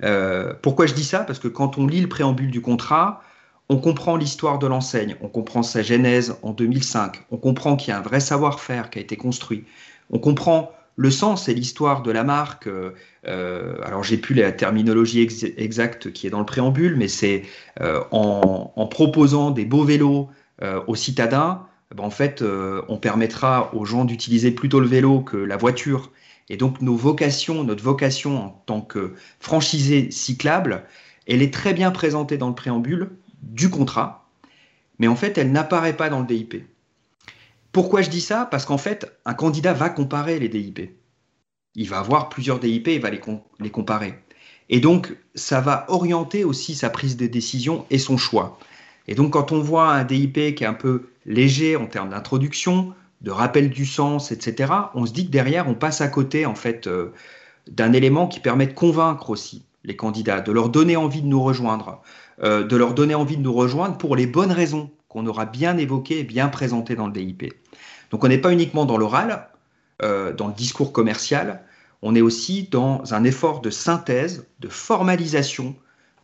Euh, 0.03 0.53
pourquoi 0.61 0.87
je 0.87 0.95
dis 0.95 1.05
ça? 1.05 1.21
Parce 1.21 1.39
que 1.39 1.49
quand 1.49 1.79
on 1.79 1.87
lit 1.87 2.01
le 2.01 2.09
préambule 2.09 2.51
du 2.51 2.61
contrat, 2.61 3.23
on 3.71 3.79
comprend 3.79 4.17
l'histoire 4.17 4.59
de 4.59 4.67
l'enseigne, 4.67 5.17
on 5.23 5.29
comprend 5.29 5.63
sa 5.63 5.83
genèse 5.83 6.37
en 6.43 6.53
2005, 6.53 7.25
on 7.31 7.39
comprend 7.39 7.77
qu'il 7.77 7.91
y 7.91 7.93
a 7.93 7.99
un 7.99 8.03
vrai 8.03 8.21
savoir-faire 8.21 8.91
qui 8.91 8.99
a 8.99 9.03
été 9.03 9.17
construit, 9.17 9.65
on 10.11 10.19
comprend 10.19 10.73
le 10.97 11.11
sens 11.11 11.49
et 11.49 11.55
l'histoire 11.55 12.03
de 12.03 12.11
la 12.13 12.23
marque. 12.23 12.69
Euh, 12.69 13.79
alors 13.83 14.05
j'ai 14.05 14.19
plus 14.19 14.35
la 14.35 14.53
terminologie 14.53 15.27
exacte 15.57 16.13
qui 16.13 16.27
est 16.27 16.31
dans 16.31 16.41
le 16.41 16.47
préambule, 16.47 16.97
mais 16.97 17.09
c'est 17.09 17.45
en, 17.81 18.89
proposant 18.91 19.51
des 19.51 19.65
beaux 19.65 19.85
vélos 19.85 20.29
aux 20.87 20.95
citadins, 20.95 21.67
ben, 21.95 22.05
en 22.05 22.11
fait, 22.11 22.43
euh, 22.43 22.83
on 22.89 22.99
permettra 22.99 23.73
aux 23.75 23.85
gens 23.85 24.05
d'utiliser 24.05 24.51
plutôt 24.51 24.81
le 24.81 24.87
vélo 24.87 25.21
que 25.21 25.37
la 25.37 25.57
voiture. 25.57 26.11
Et 26.49 26.57
donc, 26.57 26.83
nos 26.83 26.97
vocations, 26.97 27.65
notre 27.65 27.83
vocation 27.83 28.45
en 28.45 28.63
tant 28.67 28.81
que 28.81 29.15
franchisé 29.41 30.11
cyclable, 30.11 30.85
elle 31.27 31.41
est 31.41 31.55
très 31.55 31.73
bien 31.73 31.91
présentée 31.91 32.37
dans 32.37 32.49
le 32.49 32.55
préambule 32.55 33.11
du 33.43 33.71
contrat, 33.71 34.29
mais 34.99 35.07
en 35.07 35.17
fait, 35.17 35.39
elle 35.39 35.53
n'apparaît 35.53 35.97
pas 35.97 36.11
dans 36.11 36.21
le 36.21 36.27
DIP. 36.27 36.67
Pourquoi 37.73 38.03
je 38.03 38.11
dis 38.11 38.21
ça? 38.21 38.47
Parce 38.51 38.67
qu'en 38.67 38.79
fait, 38.79 39.11
un 39.25 39.35
candidat 39.35 39.73
va 39.73 39.89
comparer 39.89 40.39
les 40.39 40.49
DIP. 40.49 40.91
Il 41.75 41.89
va 41.89 41.99
avoir 41.99 42.29
plusieurs 42.29 42.61
DIP, 42.61 42.89
il 42.89 43.01
va 43.01 43.11
les, 43.11 43.21
les 43.61 43.71
comparer. 43.71 44.15
Et 44.69 44.81
donc, 44.81 45.17
ça 45.35 45.61
va 45.61 45.85
orienter 45.89 46.45
aussi 46.45 46.75
sa 46.75 46.91
prise 46.91 47.17
de 47.17 47.27
décision 47.27 47.87
et 47.91 47.99
son 47.99 48.17
choix. 48.17 48.59
Et 49.09 49.15
donc, 49.15 49.33
quand 49.33 49.53
on 49.53 49.61
voit 49.61 49.91
un 49.91 50.05
DIP 50.05 50.55
qui 50.55 50.65
est 50.65 50.67
un 50.67 50.75
peu 50.75 51.09
léger 51.27 51.77
en 51.77 51.87
termes 51.87 52.11
d'introduction, 52.11 52.95
de 53.21 53.31
rappel 53.31 53.71
du 53.71 53.87
sens, 53.87 54.33
etc., 54.33 54.73
on 54.95 55.07
se 55.07 55.13
dit 55.13 55.27
que 55.27 55.31
derrière, 55.31 55.69
on 55.69 55.75
passe 55.75 56.01
à 56.01 56.09
côté, 56.09 56.47
en 56.47 56.55
fait, 56.55 56.87
euh, 56.87 57.13
d'un 57.71 57.93
élément 57.93 58.27
qui 58.27 58.41
permet 58.41 58.67
de 58.67 58.73
convaincre 58.73 59.31
aussi 59.31 59.65
les 59.85 59.97
candidats, 59.97 60.41
de 60.41 60.53
leur 60.53 60.71
donner 60.71 60.97
envie 60.97 61.23
de 61.23 61.27
nous 61.27 61.43
rejoindre, 61.43 62.01
euh, 62.43 62.65
de 62.65 62.77
leur 62.77 62.95
donner 62.95 63.15
envie 63.15 63.37
de 63.37 63.43
nous 63.43 63.53
rejoindre 63.53 63.99
pour 63.99 64.17
les 64.17 64.27
bonnes 64.27 64.53
raisons 64.53 64.91
qu'on 65.09 65.27
aura 65.27 65.45
bien 65.45 65.77
évoquées 65.77 66.21
et 66.21 66.25
bien 66.25 66.49
présentées 66.49 66.97
dans 66.97 67.07
le 67.07 67.13
DIP. 67.13 67.53
Donc, 68.11 68.25
on 68.25 68.29
n'est 68.29 68.39
pas 68.39 68.53
uniquement 68.53 68.87
dans 68.87 68.97
l'oral, 68.97 69.49
euh, 70.03 70.33
dans 70.33 70.49
le 70.49 70.55
discours 70.55 70.93
commercial, 70.93 71.63
on 72.03 72.15
est 72.15 72.21
aussi 72.21 72.69
dans 72.71 73.15
un 73.15 73.25
effort 73.25 73.63
de 73.63 73.71
synthèse, 73.71 74.47
de 74.61 74.69
formalisation 74.69 75.75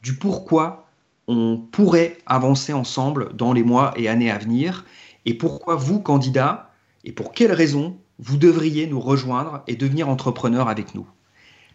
du 0.02 0.14
pourquoi 0.14 0.89
on 1.30 1.58
pourrait 1.58 2.18
avancer 2.26 2.72
ensemble 2.72 3.36
dans 3.36 3.52
les 3.52 3.62
mois 3.62 3.94
et 3.96 4.08
années 4.08 4.32
à 4.32 4.38
venir 4.38 4.84
et 5.26 5.34
pourquoi 5.34 5.76
vous, 5.76 6.00
candidats, 6.00 6.72
et 7.04 7.12
pour 7.12 7.32
quelles 7.32 7.52
raisons 7.52 7.96
vous 8.18 8.36
devriez 8.36 8.88
nous 8.88 9.00
rejoindre 9.00 9.62
et 9.68 9.76
devenir 9.76 10.08
entrepreneur 10.08 10.68
avec 10.68 10.92
nous? 10.94 11.06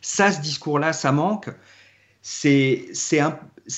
Ça, 0.02 0.32
ce 0.34 0.42
discours-là, 0.42 0.92
ça 0.92 1.14
manque. 1.14 1.50
C'est 2.22 2.92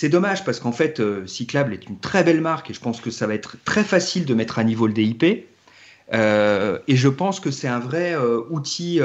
dommage 0.09 0.43
parce 0.43 0.59
qu'en 0.59 0.71
fait, 0.71 0.99
euh, 0.99 1.27
Cyclable 1.27 1.73
est 1.73 1.87
une 1.87 1.99
très 1.99 2.23
belle 2.23 2.41
marque 2.41 2.71
et 2.71 2.73
je 2.73 2.79
pense 2.79 2.99
que 2.99 3.11
ça 3.11 3.27
va 3.27 3.35
être 3.35 3.57
très 3.63 3.83
facile 3.83 4.25
de 4.25 4.33
mettre 4.33 4.57
à 4.57 4.63
niveau 4.63 4.87
le 4.87 4.93
DIP. 4.93 5.23
et 5.23 5.45
je 6.87 7.07
pense 7.07 7.39
que 7.39 7.51
c'est 7.51 7.67
un 7.67 7.79
vrai 7.79 8.15
outil 8.49 8.99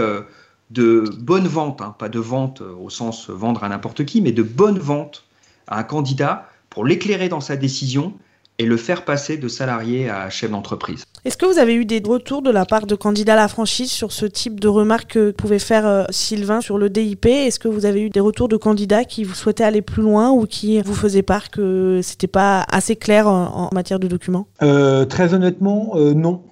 de 0.71 1.05
bonne 1.19 1.47
vente, 1.47 1.83
hein, 1.83 1.95
pas 1.99 2.09
de 2.09 2.19
vente 2.19 2.62
au 2.62 2.88
sens 2.88 3.29
vendre 3.29 3.62
à 3.62 3.69
n'importe 3.69 4.07
qui, 4.07 4.23
mais 4.23 4.33
de 4.33 4.43
bonne 4.43 4.79
vente 4.79 5.26
à 5.67 5.79
un 5.79 5.83
candidat 5.83 6.49
pour 6.73 6.85
l'éclairer 6.85 7.29
dans 7.29 7.41
sa 7.41 7.57
décision 7.57 8.14
et 8.59 8.64
le 8.64 8.76
faire 8.76 9.05
passer 9.05 9.37
de 9.37 9.49
salarié 9.49 10.09
à 10.09 10.31
chef 10.31 10.50
d'entreprise. 10.50 11.05
Est-ce 11.25 11.37
que 11.37 11.47
vous 11.47 11.59
avez 11.59 11.75
eu 11.75 11.85
des 11.85 12.02
retours 12.05 12.43
de 12.43 12.50
la 12.50 12.64
part 12.64 12.87
de 12.87 12.95
candidats 12.95 13.35
à 13.35 13.37
la 13.37 13.49
franchise 13.49 13.91
sur 13.91 14.12
ce 14.12 14.26
type 14.26 14.61
de 14.61 14.69
remarques 14.69 15.12
que 15.12 15.31
pouvait 15.31 15.59
faire 15.59 15.87
euh, 15.87 16.05
Sylvain 16.11 16.61
sur 16.61 16.79
le 16.79 16.91
DIP 16.91 17.26
Est-ce 17.26 17.59
que 17.59 17.69
vous 17.69 17.87
avez 17.87 18.02
eu 18.02 18.11
des 18.11 18.21
retours 18.21 18.49
de 18.49 18.57
candidats 18.57 19.05
qui 19.05 19.25
vous 19.25 19.35
souhaitaient 19.35 19.64
aller 19.64 19.83
plus 19.83 20.02
loin 20.02 20.31
ou 20.31 20.47
qui 20.47 20.81
vous 20.81 20.95
faisaient 20.95 21.23
part 21.23 21.50
que 21.50 22.00
c'était 22.02 22.26
pas 22.26 22.64
assez 22.71 22.97
clair 22.97 23.29
en, 23.29 23.71
matière 23.73 23.99
de 23.99 24.09
documents? 24.09 24.47
Euh, 24.62 25.05
Très 25.05 25.35
honnêtement, 25.35 25.93
euh, 25.95 26.12
non. 26.12 26.43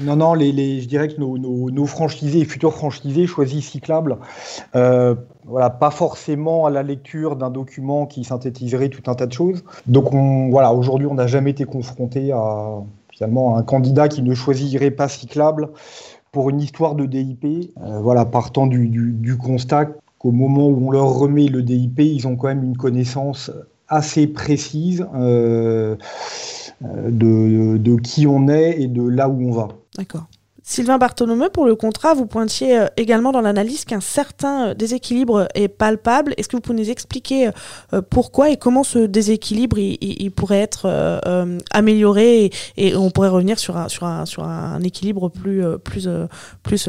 Non, 0.00 0.16
non, 0.16 0.34
les, 0.34 0.80
je 0.80 0.88
dirais 0.88 1.08
que 1.08 1.20
nos, 1.20 1.86
franchisés 1.86 2.40
et 2.40 2.44
futurs 2.44 2.72
franchisés 2.72 3.26
choisissent 3.26 3.70
Cyclable, 3.70 4.16
euh, 4.74 5.14
voilà, 5.44 5.70
pas 5.70 5.90
forcément 5.90 6.66
à 6.66 6.70
la 6.70 6.82
lecture 6.82 7.36
d'un 7.36 7.50
document 7.50 8.06
qui 8.06 8.24
synthétiserait 8.24 8.88
tout 8.88 9.10
un 9.10 9.14
tas 9.14 9.26
de 9.26 9.32
choses. 9.32 9.64
Donc 9.86 10.12
aujourd'hui, 10.14 11.06
on 11.06 11.14
n'a 11.14 11.26
jamais 11.26 11.50
été 11.50 11.64
confronté 11.64 12.32
à 12.32 12.80
finalement 13.10 13.56
un 13.56 13.62
candidat 13.62 14.08
qui 14.08 14.22
ne 14.22 14.34
choisirait 14.34 14.90
pas 14.90 15.08
Cyclable 15.08 15.68
pour 16.32 16.48
une 16.48 16.60
histoire 16.60 16.94
de 16.94 17.04
DIP. 17.04 17.44
Euh, 17.44 18.00
voilà, 18.00 18.24
partant 18.24 18.66
du, 18.66 19.36
constat 19.36 19.88
qu'au 20.18 20.32
moment 20.32 20.68
où 20.68 20.88
on 20.88 20.90
leur 20.90 21.10
remet 21.10 21.48
le 21.48 21.62
DIP, 21.62 22.00
ils 22.00 22.26
ont 22.26 22.36
quand 22.36 22.48
même 22.48 22.64
une 22.64 22.76
connaissance 22.76 23.50
assez 23.88 24.26
précise. 24.26 25.06
Euh, 25.14 25.96
de, 27.10 27.96
qui 28.00 28.26
on 28.26 28.48
est 28.48 28.80
et 28.80 28.88
de 28.88 29.06
là 29.06 29.28
où 29.28 29.48
on 29.48 29.52
va. 29.52 29.68
D'accord. 29.94 30.28
Sylvain 30.64 30.96
Bartholomeu, 30.96 31.48
pour 31.50 31.66
le 31.66 31.74
contrat, 31.74 32.14
vous 32.14 32.26
pointiez 32.26 32.78
euh, 32.78 32.86
également 32.96 33.32
dans 33.32 33.40
l'analyse 33.40 33.84
qu'un 33.84 34.00
certain 34.00 34.68
euh, 34.68 34.74
déséquilibre 34.74 35.48
est 35.56 35.66
palpable. 35.66 36.34
Est-ce 36.36 36.48
que 36.48 36.56
vous 36.56 36.62
pouvez 36.62 36.78
nous 36.78 36.90
expliquer 36.90 37.48
euh, 37.92 38.00
pourquoi 38.08 38.50
et 38.50 38.56
comment 38.56 38.84
ce 38.84 39.00
déséquilibre 39.00 39.78
il, 39.78 40.30
pourrait 40.30 40.60
être 40.60 40.88
amélioré 41.70 42.50
et, 42.76 42.96
on 42.96 43.10
pourrait 43.10 43.28
revenir 43.28 43.58
sur 43.58 43.76
un, 43.76 44.82
équilibre 44.82 45.28
plus, 45.28 45.62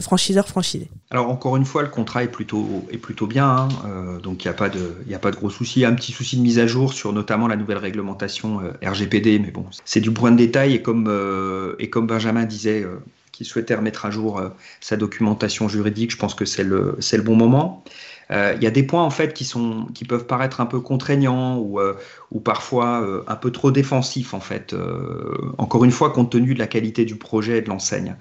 franchiseur-franchisé 0.02 0.90
Alors 1.12 1.30
encore 1.30 1.58
une 1.58 1.66
fois, 1.66 1.82
le 1.82 1.90
contrat 1.90 2.24
est 2.24 2.28
plutôt, 2.28 3.28
bien, 3.28 3.48
hein. 3.48 3.68
donc 4.22 4.46
il 4.46 4.48
n'y 4.48 4.52
a, 4.52 4.54
pas 4.54 4.70
de, 4.70 4.96
a 5.14 5.20
pas 5.20 5.32
de 5.32 5.36
gros 5.36 5.50
soucis. 5.50 5.82
Y 5.82 5.86
un 5.86 5.94
petit 5.94 6.12
souci 6.12 6.38
de 6.38 6.42
mise 6.42 6.60
à 6.60 6.68
jour 6.68 6.94
sur 6.94 7.12
notamment 7.12 7.48
la 7.48 7.56
nouvelle 7.56 7.78
réglementation 7.80 8.62
RGPD, 8.84 9.40
mais 9.40 9.52
bon, 9.52 9.66
c'est 9.84 10.02
du 10.02 10.12
point 10.12 10.32
de 10.32 10.38
détail 10.38 10.76
et 10.76 10.82
comme 10.82 12.08
Benjamin 12.08 12.46
disait 12.46 12.86
qui 13.34 13.44
souhaitait 13.44 13.76
remettre 13.76 14.06
à 14.06 14.12
jour 14.12 14.40
euh, 14.40 14.50
sa 14.80 14.96
documentation 14.96 15.68
juridique, 15.68 16.12
je 16.12 16.18
pense 16.18 16.36
que 16.36 16.46
c'est 16.46 16.64
le, 16.64 16.98
le 16.98 17.22
bon 17.22 17.36
moment. 17.36 17.84
Euh, 18.32 18.54
il 18.56 18.64
y 18.64 18.68
a 18.68 18.72
des 18.72 18.84
points 18.84 19.04
en 19.04 19.10
fait 19.10 19.34
qui, 19.34 19.44
sont, 19.44 19.88
qui 19.94 20.06
peuvent 20.06 20.28
paraître 20.28 20.62
un 20.62 20.66
peu 20.66 20.80
contraignants 20.80 21.58
ou, 21.58 21.80
euh, 21.80 21.98
ou 22.32 22.40
parfois 22.40 23.06
un 23.28 23.36
peu 23.36 23.52
trop 23.52 23.72
défensifs 23.72 24.34
en 24.34 24.40
fait. 24.40 24.74
encore 25.58 25.84
une 25.84 25.92
fois, 25.92 26.12
compte 26.12 26.32
tenu 26.32 26.54
de 26.54 26.60
la 26.60 26.68
qualité 26.68 27.04
du 27.04 27.16
projet 27.16 27.58
et 27.58 27.62
de 27.62 27.70
l'enseigne. 27.70 28.16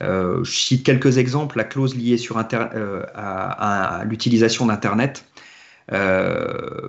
je 0.00 0.42
cite 0.44 0.86
quelques 0.86 1.18
exemples. 1.18 1.58
La 1.58 1.64
clause 1.64 1.94
liée 1.94 2.16
sur 2.16 2.38
à, 2.38 4.02
l'utilisation 4.06 4.66
d'Internet. 4.66 5.24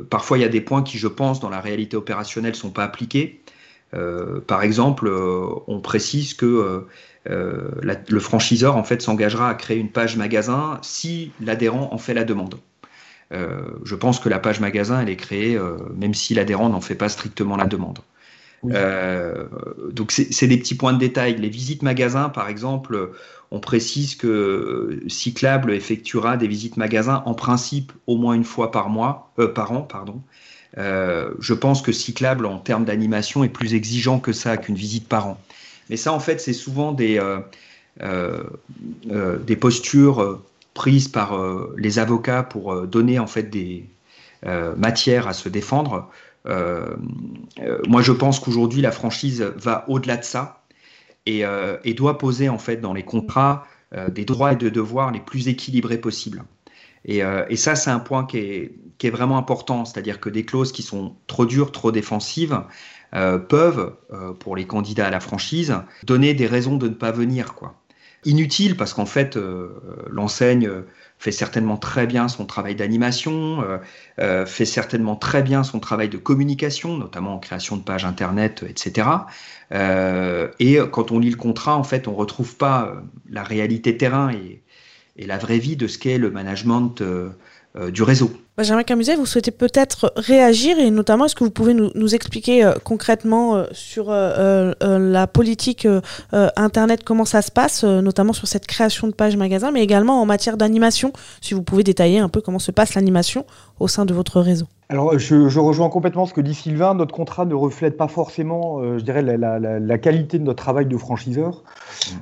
parfois, 0.10 0.38
il 0.38 0.42
y 0.42 0.46
a 0.46 0.50
des 0.50 0.62
points 0.62 0.84
qui, 0.84 0.98
je 0.98 1.08
pense, 1.08 1.40
dans 1.40 1.50
la 1.50 1.60
réalité 1.60 1.98
opérationnelle, 1.98 2.56
sont 2.56 2.72
pas 2.72 2.86
appliqués. 2.86 3.44
par 4.48 4.64
exemple, 4.64 5.12
on 5.68 5.82
précise 5.82 6.34
que 6.34 6.86
euh, 7.30 7.72
le 8.10 8.20
franchiseur 8.20 8.76
en 8.76 8.84
fait 8.84 9.02
s'engagera 9.02 9.50
à 9.50 9.56
créer 9.56 9.78
une 9.78 9.90
page 9.90 10.18
magasin 10.18 10.80
si 10.82 11.32
l'adhérent 11.40 11.90
en 11.92 11.98
fait 11.98 12.14
la 12.14 12.24
demande. 12.24 12.56
Euh, 13.32 13.62
je 13.86 13.96
pense 13.96 14.20
que 14.20 14.30
la 14.30 14.40
page 14.40 14.60
magasin, 14.60 15.02
elle 15.02 15.10
est 15.10 15.16
créée 15.16 15.56
euh, 15.56 15.78
même 15.96 16.14
si 16.14 16.34
l'adhérent 16.34 16.70
n'en 16.70 16.82
fait 16.82 16.96
pas 16.96 17.10
strictement 17.10 17.56
la 17.56 17.66
demande. 17.66 18.00
donc 18.64 20.12
c'est 20.12 20.48
des 20.48 20.58
petits 20.58 20.76
points 20.76 20.94
de 20.94 21.00
détail. 21.00 21.38
Les 21.38 21.50
visites 21.50 21.82
magasins, 21.82 22.30
par 22.30 22.50
exemple, 22.50 23.12
on 23.52 23.60
précise 23.60 24.16
que 24.16 25.02
Cyclable 25.08 25.72
effectuera 25.72 26.38
des 26.38 26.48
visites 26.48 26.78
magasins 26.78 27.24
en 27.26 27.34
principe 27.34 27.94
au 28.08 28.18
moins 28.18 28.34
une 28.34 28.46
fois 28.46 28.72
par 28.72 28.90
mois, 28.90 29.34
par 29.56 29.72
an, 29.72 29.82
pardon. 29.82 30.22
je 30.78 31.54
pense 31.54 31.82
que 31.82 31.92
Cyclable 31.92 32.46
en 32.46 32.60
termes 32.60 32.86
d'animation 32.86 33.44
est 33.44 33.50
plus 33.50 33.74
exigeant 33.74 34.20
que 34.20 34.34
ça 34.34 34.58
qu'une 34.58 34.76
visite 34.76 35.08
par 35.08 35.28
an. 35.28 35.38
Mais 35.90 35.98
ça, 35.98 36.14
en 36.14 36.20
fait, 36.20 36.40
c'est 36.40 36.54
souvent 36.54 36.92
des, 36.92 37.20
euh, 37.20 37.40
euh, 38.02 38.44
euh, 39.12 39.38
des 39.38 39.56
postures 39.56 40.42
prises 40.74 41.08
par 41.08 41.40
les 41.78 42.00
avocats 42.00 42.44
pour 42.44 42.88
donner 42.88 43.20
en 43.20 43.28
fait 43.28 43.44
des 43.44 43.86
matières 44.76 45.28
à 45.28 45.34
se 45.34 45.50
défendre. 45.50 46.10
moi, 46.46 48.02
je 48.02 48.12
pense 48.12 48.40
qu'aujourd'hui, 48.40 48.82
la 48.82 48.92
franchise 48.92 49.42
va 49.56 49.86
au-delà 49.88 50.18
de 50.18 50.24
ça 50.24 50.64
et, 51.28 51.44
doit 51.96 52.18
poser 52.18 52.50
en 52.50 52.58
fait 52.58 52.78
dans 52.78 52.94
les 52.94 53.04
contrats 53.04 53.68
des 54.10 54.26
droits 54.26 54.54
et 54.54 54.56
des 54.56 54.72
devoirs 54.72 55.12
les 55.12 55.20
plus 55.20 55.48
équilibrés 55.48 56.00
possibles. 56.00 56.44
Et, 57.06 57.22
ça, 57.56 57.76
c'est 57.76 57.92
un 57.92 58.00
point 58.00 58.26
qui 58.26 58.38
est, 58.40 58.72
qui 58.98 59.06
est 59.06 59.12
vraiment 59.12 59.38
important, 59.38 59.86
c'est-à-dire 59.86 60.20
que 60.20 60.30
des 60.30 60.44
clauses 60.44 60.72
qui 60.72 60.82
sont 60.82 61.16
trop 61.28 61.46
dures, 61.46 61.72
trop 61.72 61.92
défensives, 61.92 62.64
euh, 63.16 63.38
peuvent, 63.38 63.94
euh, 64.12 64.34
pour 64.34 64.56
les 64.56 64.66
candidats 64.66 65.06
à 65.06 65.10
la 65.12 65.20
franchise, 65.20 65.76
donner 66.04 66.34
des 66.34 66.48
raisons 66.48 66.78
de 66.78 66.88
ne 66.88 66.96
pas 66.96 67.12
venir. 67.12 67.54
Quoi. 67.54 67.76
Inutile 68.26 68.76
parce 68.76 68.96
qu'en 68.96 69.06
fait, 69.06 69.38
euh, 69.38 69.70
l'enseigne 70.10 70.68
fait 71.20 71.32
certainement 71.32 71.78
très 71.78 72.08
bien 72.08 72.28
son 72.28 72.48
travail 72.48 72.74
d'animation, 72.74 73.64
fait 74.18 74.66
certainement 74.66 75.16
très 75.16 75.42
bien 75.42 75.64
son 75.64 75.80
travail 75.80 76.10
de 76.10 76.18
communication, 76.18 76.98
notamment 76.98 77.36
en 77.36 77.40
création 77.40 77.78
de 77.78 77.82
pages 77.82 78.04
internet, 78.04 78.66
etc. 78.68 79.08
et 80.60 80.80
quand 80.92 81.12
on 81.12 81.20
lit 81.20 81.30
le 81.30 81.38
contrat, 81.38 81.78
en 81.78 81.84
fait, 81.84 82.10
on 82.10 82.14
retrouve 82.14 82.58
pas 82.58 82.96
la 83.30 83.44
réalité 83.44 83.96
terrain 83.96 84.32
et, 84.32 84.64
la 85.16 85.38
vraie 85.38 85.60
vie 85.60 85.78
de 85.78 85.88
ce 85.88 85.98
qu'est 85.98 86.18
le 86.18 86.30
management 86.30 87.02
du 87.92 88.04
réseau. 88.04 88.32
Benjamin 88.56 88.84
Camuset, 88.84 89.16
vous 89.16 89.26
souhaitez 89.26 89.50
peut-être 89.50 90.14
réagir 90.16 90.78
et 90.78 90.92
notamment 90.92 91.26
est-ce 91.26 91.34
que 91.34 91.44
vous 91.44 91.50
pouvez 91.50 91.74
nous, 91.74 92.16
expliquer 92.16 92.64
euh, 92.64 92.74
concrètement 92.84 93.56
euh, 93.56 93.66
sur 93.72 94.08
euh, 94.10 94.74
la 94.80 95.26
politique 95.26 95.88
Internet, 96.32 97.04
comment 97.04 97.26
ça 97.26 97.42
se 97.42 97.52
passe, 97.52 97.84
notamment 97.84 98.34
sur 98.34 98.48
cette 98.48 98.68
création 98.68 99.08
de 99.08 99.14
pages 99.14 99.38
magasins, 99.38 99.72
mais 99.72 99.82
également 99.82 100.22
en 100.22 100.26
matière 100.26 100.58
d'animation, 100.58 101.14
si 101.42 101.56
vous 101.56 101.64
pouvez 101.64 101.84
détailler 101.84 102.20
un 102.20 102.30
peu 102.30 102.42
comment 102.42 102.60
se 102.60 102.72
passe 102.72 102.94
l'animation 102.94 103.46
au 103.80 103.88
sein 103.88 104.06
de 104.06 104.14
votre 104.14 104.40
réseau 104.40 104.68
alors, 104.94 105.18
je, 105.18 105.60
rejoins 105.60 105.90
complètement 105.90 106.26
ce 106.26 106.34
que 106.34 106.42
dit 106.42 106.54
Sylvain. 106.54 106.94
Notre 106.94 107.14
contrat 107.14 107.46
ne 107.46 107.56
reflète 107.56 107.98
pas 107.98 108.08
forcément, 108.08 108.82
je 108.98 109.04
dirais, 109.04 109.22
la, 109.22 109.98
qualité 109.98 110.40
de 110.40 110.44
notre 110.44 110.64
travail 110.64 110.86
de 110.86 110.98
franchiseur. 110.98 111.64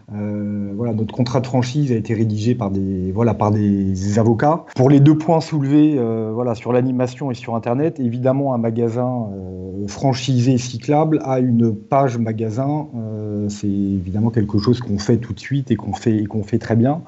voilà, 0.10 0.94
notre 0.94 1.14
contrat 1.14 1.42
de 1.42 1.48
franchise 1.48 1.92
a 1.92 1.96
été 1.96 2.14
rédigé 2.14 2.56
par 2.56 2.72
des, 2.72 3.12
voilà, 3.12 3.34
par 3.34 3.52
des 3.52 4.20
avocats. 4.20 4.66
Pour 4.76 4.90
les 4.90 5.00
deux 5.00 5.18
points 5.18 5.42
soulevés, 5.42 5.96
euh, 5.98 6.32
voilà, 6.34 6.56
sur 6.56 6.74
l'animation 6.74 7.32
et 7.32 7.34
sur 7.34 7.56
Internet, 7.56 8.00
évidemment, 8.00 8.54
un 8.54 8.58
magasin 8.58 9.28
euh, 9.34 9.88
franchisé 9.88 10.58
cyclable 10.58 11.20
a 11.24 11.40
une 11.40 11.76
page 11.76 12.18
magasin. 12.18 12.88
Euh, 12.96 13.50
c'est 13.50 13.68
évidemment 13.68 14.30
quelque 14.30 14.58
chose 14.58 14.80
qu'on 14.80 15.00
fait 15.00 15.18
tout 15.18 15.34
de 15.34 15.40
suite 15.40 15.72
et 15.72 15.76
qu'on 15.76 15.94
fait, 15.94 16.26
qu'on 16.26 16.44
fait 16.44 16.60
très 16.60 16.76
bien. 16.76 17.02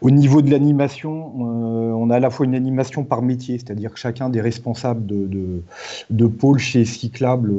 Au 0.00 0.10
niveau 0.10 0.42
de 0.42 0.50
l'animation, 0.50 1.32
on 1.36 2.10
a 2.10 2.16
à 2.16 2.20
la 2.20 2.30
fois 2.30 2.46
une 2.46 2.54
animation 2.54 3.04
par 3.04 3.22
métier, 3.22 3.58
c'est-à-dire 3.58 3.92
que 3.92 3.98
chacun 3.98 4.28
des 4.28 4.40
responsables 4.40 4.81
de, 4.94 5.62
de, 6.10 6.26
pôle 6.26 6.58
chez 6.58 6.84
Cyclable, 6.84 7.52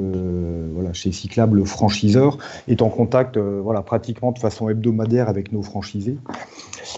voilà, 0.73 0.93
chez 0.93 1.11
Cyclable 1.11 1.65
franchiseur, 1.65 2.37
est 2.67 2.81
en 2.81 2.89
contact 2.89 3.37
voilà, 3.37 3.81
pratiquement 3.81 4.31
de 4.31 4.39
façon 4.39 4.69
hebdomadaire 4.69 5.29
avec 5.29 5.51
nos 5.51 5.61
franchisés. 5.61 6.17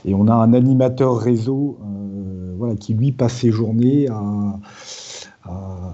Et 0.05 0.13
on 0.13 0.27
a 0.27 0.33
un 0.33 0.53
animateur 0.53 1.17
réseau 1.17 1.77
voilà, 2.57 2.75
qui 2.75 2.93
lui 2.93 3.11
passe 3.11 3.33
ses 3.33 3.51
journées 3.51 4.07
à, 4.09 4.59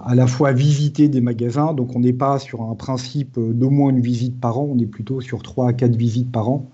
à, 0.06 0.16
la 0.16 0.28
fois 0.28 0.52
visiter 0.52 1.08
des 1.08 1.22
magasins. 1.22 1.74
Donc 1.74 1.96
on 1.96 2.00
n'est 2.00 2.14
pas 2.14 2.40
sur 2.40 2.62
un 2.62 2.76
principe 2.76 3.40
d'au 3.40 3.70
moins 3.70 3.90
une 3.90 4.02
visite 4.02 4.40
par 4.40 4.60
an, 4.60 4.70
on 4.72 4.80
est 4.80 4.86
plutôt 4.86 5.22
sur 5.22 5.44
3 5.44 5.70
à 5.70 5.74
4 5.74 5.96
visites 5.96 6.32
par 6.32 6.50
an. 6.50 6.70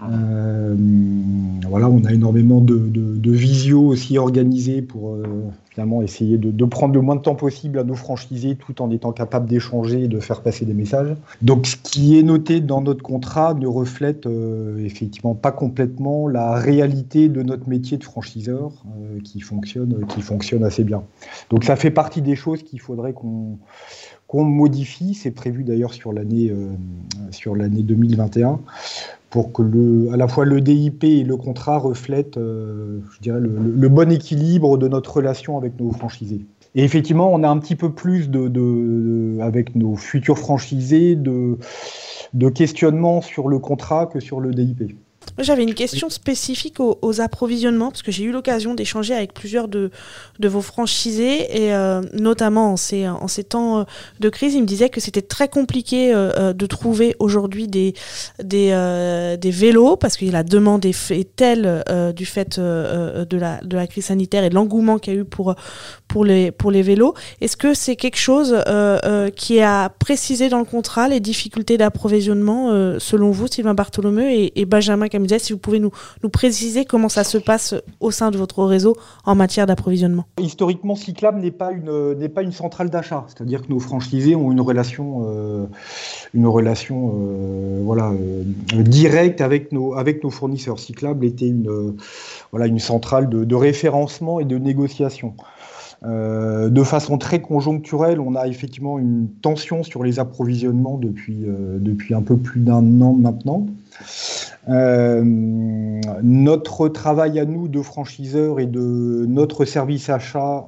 Ah. 0.00 0.08
Euh, 0.12 0.76
voilà, 1.68 1.88
on 1.88 2.04
a 2.04 2.12
énormément 2.12 2.60
de, 2.60 2.78
de, 2.78 3.32
visio 3.32 3.80
aussi 3.80 4.18
organisées 4.18 4.82
pour 4.82 5.14
euh, 5.14 5.22
finalement 5.72 6.02
essayer 6.02 6.36
de, 6.36 6.64
prendre 6.66 6.94
le 6.94 7.00
moins 7.00 7.16
de 7.16 7.22
temps 7.22 7.34
possible 7.34 7.78
à 7.78 7.84
nos 7.84 7.94
franchisés 7.94 8.56
tout 8.56 8.82
en 8.82 8.90
étant 8.90 9.12
capable 9.12 9.46
d'échanger 9.48 10.04
et 10.04 10.08
de 10.08 10.20
faire 10.20 10.42
passer 10.42 10.66
des 10.66 10.74
messages. 10.74 11.16
Donc 11.40 11.66
ce 11.66 11.76
qui 11.76 12.18
est 12.18 12.22
noté 12.22 12.60
dans 12.60 12.82
notre 12.82 13.02
contrat 13.02 13.54
ne 13.54 13.66
reflète 13.66 14.26
euh, 14.26 14.84
effectivement 14.84 15.34
pas 15.34 15.50
complètement 15.50 16.28
la 16.28 16.54
réalité 16.54 17.28
de 17.28 17.42
notre 17.42 17.68
métier 17.68 17.96
de 17.96 18.04
franchiseur 18.04 18.70
qui, 19.24 19.40
fonctionne, 19.40 20.04
qui 20.08 20.20
fonctionne 20.20 20.62
assez 20.64 20.84
bien. 20.84 21.04
Donc 21.50 21.64
ça 21.64 21.76
fait 21.76 21.90
partie 21.90 22.20
des 22.20 22.36
choses 22.36 22.62
qu'il 22.62 22.80
faudrait 22.80 23.14
qu'on 23.14 23.58
qu'on 24.32 24.44
modifie, 24.44 25.12
c'est 25.12 25.30
prévu 25.30 25.62
d'ailleurs 25.62 25.92
sur 25.92 26.10
l'année 26.10 26.50
sur 27.32 27.54
l'année 27.54 27.82
2021, 27.82 28.60
pour 29.28 29.52
que 29.52 30.10
à 30.10 30.16
la 30.16 30.26
fois 30.26 30.46
le 30.46 30.62
DIP 30.62 31.04
et 31.04 31.22
le 31.22 31.36
contrat 31.36 31.76
reflètent, 31.76 32.38
dirais, 33.20 33.40
le, 33.40 33.88
bon 33.90 34.10
équilibre 34.10 34.78
de 34.78 34.88
notre 34.88 35.16
relation 35.18 35.58
avec 35.58 35.78
nos 35.78 35.92
franchisés. 35.92 36.46
Et 36.74 36.82
effectivement, 36.82 37.30
on 37.30 37.42
a 37.42 37.48
un 37.50 37.58
petit 37.58 37.76
peu 37.76 37.92
plus 37.92 38.30
de, 38.30 39.38
avec 39.42 39.76
nos 39.76 39.96
futurs 39.96 40.38
franchisés 40.38 41.14
de, 41.14 41.58
de 42.32 42.48
questionnement 42.48 43.20
sur 43.20 43.48
le 43.48 43.58
contrat 43.58 44.06
que 44.06 44.18
sur 44.18 44.40
le 44.40 44.52
DIP. 44.52 44.94
J'avais 45.38 45.62
une 45.62 45.74
question 45.74 46.10
spécifique 46.10 46.78
aux, 46.78 47.20
approvisionnements, 47.20 47.90
parce 47.90 48.02
que 48.02 48.12
j'ai 48.12 48.24
eu 48.24 48.32
l'occasion 48.32 48.74
d'échanger 48.74 49.14
avec 49.14 49.32
plusieurs 49.32 49.66
de, 49.68 49.90
vos 50.42 50.60
franchisés, 50.60 51.64
et 51.64 51.74
euh, 51.74 52.02
notamment 52.12 52.72
en 52.72 52.76
ces, 52.76 53.06
temps 53.48 53.80
euh, 53.80 53.84
de 54.20 54.28
crise, 54.28 54.54
ils 54.54 54.60
me 54.62 54.66
disaient 54.66 54.90
que 54.90 55.00
c'était 55.00 55.22
très 55.22 55.48
compliqué 55.48 56.12
euh, 56.14 56.52
de 56.52 56.66
trouver 56.66 57.16
aujourd'hui 57.18 57.66
des, 57.66 57.94
vélos, 59.42 59.96
parce 59.96 60.16
que 60.16 60.26
la 60.26 60.42
demande 60.42 60.84
est, 60.84 61.36
telle 61.36 61.82
du 62.14 62.26
fait 62.26 62.58
de, 62.58 63.36
la, 63.36 63.86
crise 63.86 64.06
sanitaire 64.06 64.44
et 64.44 64.50
de 64.50 64.54
l'engouement 64.54 64.98
qu'il 64.98 65.14
y 65.14 65.16
a 65.16 65.20
eu 65.20 65.24
pour, 65.24 65.54
les, 66.24 66.82
vélos. 66.82 67.14
Est-ce 67.40 67.56
que 67.56 67.72
c'est 67.72 67.96
quelque 67.96 68.18
chose 68.18 68.54
qui 69.34 69.56
est 69.56 69.62
à 69.62 69.90
préciser 69.98 70.50
dans 70.50 70.58
le 70.58 70.66
contrat, 70.66 71.08
les 71.08 71.20
difficultés 71.20 71.78
d'approvisionnement, 71.78 72.98
selon 72.98 73.30
vous, 73.30 73.46
Sylvain 73.46 73.74
Bartholomeu 73.74 74.30
et, 74.30 74.60
et 74.60 74.66
Benjamin 74.66 75.08
Si 75.38 75.52
vous 75.52 75.58
pouvez 75.58 75.80
nous, 75.80 75.90
nous 76.22 76.28
préciser 76.28 76.84
comment 76.84 77.08
ça 77.08 77.24
se 77.24 77.38
passe 77.38 77.74
au 78.00 78.10
sein 78.10 78.30
de 78.30 78.36
votre 78.36 78.64
réseau 78.64 78.96
en 79.24 79.34
matière 79.34 79.66
d'approvisionnement. 79.66 80.24
Historiquement, 80.40 80.96
Cyclab 80.96 81.38
n'est 81.38 81.50
pas 81.50 81.72
une 81.72 82.28
pas 82.32 82.42
une 82.42 82.52
centrale 82.52 82.90
d'achat, 82.90 83.24
c'est-à-dire 83.28 83.62
que 83.62 83.68
nos 83.68 83.78
franchisés 83.78 84.34
ont 84.34 84.50
une 84.50 84.60
relation 84.60 85.22
euh, 85.26 85.66
une 86.34 86.46
relation 86.46 87.14
euh, 87.14 87.82
voilà 87.84 88.10
euh, 88.10 88.42
directe 88.82 89.40
avec 89.40 89.72
nos 89.72 89.94
avec 89.94 90.24
nos 90.24 90.30
fournisseurs. 90.30 90.78
Cyclab 90.78 91.22
était 91.22 91.48
une 91.48 91.96
voilà 92.50 92.66
une 92.66 92.78
centrale 92.78 93.28
de, 93.28 93.54
référencement 93.54 94.40
et 94.40 94.44
de 94.44 94.58
négociation. 94.58 95.34
De 96.04 96.82
façon 96.82 97.16
très 97.16 97.40
conjoncturelle, 97.40 98.18
on 98.18 98.34
a 98.34 98.48
effectivement 98.48 98.98
une 98.98 99.28
tension 99.40 99.84
sur 99.84 100.02
les 100.02 100.18
approvisionnements 100.18 100.98
depuis, 100.98 101.44
depuis 101.46 102.12
un 102.14 102.22
peu 102.22 102.36
plus 102.36 102.60
d'un 102.60 103.00
an 103.00 103.14
maintenant. 103.14 103.66
Euh, 104.68 105.22
notre 106.22 106.88
travail 106.88 107.40
à 107.40 107.44
nous 107.44 107.66
de 107.66 107.82
franchiseurs 107.82 108.60
et 108.60 108.66
de 108.66 109.26
notre 109.28 109.64
service 109.64 110.08
achat 110.08 110.66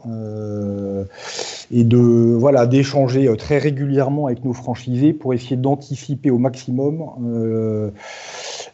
et 1.71 1.85
de 1.85 1.99
voilà 1.99 2.67
d'échanger 2.67 3.33
très 3.37 3.59
régulièrement 3.59 4.27
avec 4.27 4.45
nos 4.45 4.53
franchisés 4.53 5.13
pour 5.13 5.33
essayer 5.33 5.57
d'anticiper 5.57 6.31
au 6.31 6.39
maximum 6.39 7.93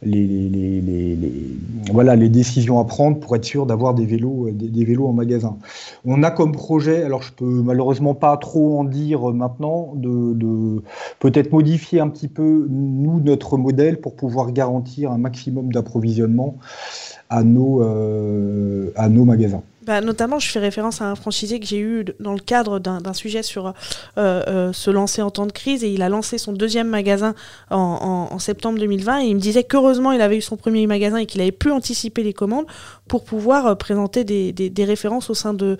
les, 0.03 1.19
voilà, 1.93 2.17
les 2.17 2.29
décisions 2.29 2.81
à 2.81 2.85
prendre 2.85 3.19
pour 3.21 3.37
être 3.37 3.45
sûr 3.45 3.67
d'avoir 3.67 3.95
des 3.95 4.07
vélos, 4.07 4.49
des, 4.53 4.85
vélos 4.85 5.07
en 5.07 5.13
magasin. 5.13 5.57
On 6.05 6.23
a 6.23 6.31
comme 6.31 6.53
projet, 6.53 7.03
alors 7.03 7.23
je 7.23 7.33
peux 7.33 7.63
malheureusement 7.63 8.15
pas 8.15 8.37
trop 8.37 8.79
en 8.79 8.85
dire 8.85 9.23
maintenant, 9.33 9.93
de, 9.95 10.83
peut-être 11.19 11.53
modifier 11.53 12.01
un 12.01 12.09
petit 12.09 12.29
peu, 12.29 12.67
nous, 12.71 13.21
notre 13.21 13.57
modèle 13.57 14.01
pour 14.01 14.15
pouvoir 14.17 14.53
garantir 14.53 15.13
un 15.13 15.19
maximum 15.19 15.73
d'approvisionnement 15.73 16.57
à 17.29 17.45
nos, 17.45 17.83
euh, 17.83 18.91
à 18.97 19.09
nos 19.09 19.25
magasins. 19.25 19.63
Bah, 19.91 20.01
notamment, 20.01 20.39
je 20.39 20.49
fais 20.49 20.61
référence 20.61 21.03
à 21.03 21.07
un 21.07 21.17
franchisé 21.17 21.59
que 21.59 21.67
j'ai 21.67 21.81
eu 21.81 22.05
dans 22.21 22.33
le 22.33 22.39
cadre 22.39 22.79
d'un 22.79 23.13
sujet 23.13 23.43
sur 23.43 23.67
euh, 23.67 23.73
euh, 24.17 24.73
se 24.73 24.89
lancer 24.89 25.21
en 25.21 25.33
temps 25.33 25.47
de 25.47 25.53
crise 25.53 25.83
et 25.83 25.91
il 25.91 26.01
a 26.03 26.09
lancé 26.09 26.39
son 26.39 26.53
deuxième 26.53 26.87
magasin 26.87 27.35
en, 27.71 28.39
septembre 28.39 28.79
2020 28.79 29.23
et 29.23 29.25
il 29.25 29.35
me 29.35 29.41
disait 29.41 29.65
qu'heureusement 29.65 30.13
il 30.13 30.21
avait 30.21 30.37
eu 30.37 30.43
son 30.43 30.57
premier 30.57 30.87
magasin 30.87 31.17
et 31.17 31.27
qu'il 31.27 31.41
avait 31.41 31.51
pu 31.51 31.73
anticiper 31.73 32.23
les 32.23 32.33
commandes 32.33 32.67
pour 33.11 33.25
pouvoir 33.25 33.67
euh, 33.67 33.75
présenter 33.75 34.23
des, 34.23 34.85
références 34.85 35.31
au 35.31 35.35
sein, 35.35 35.53
de, 35.53 35.77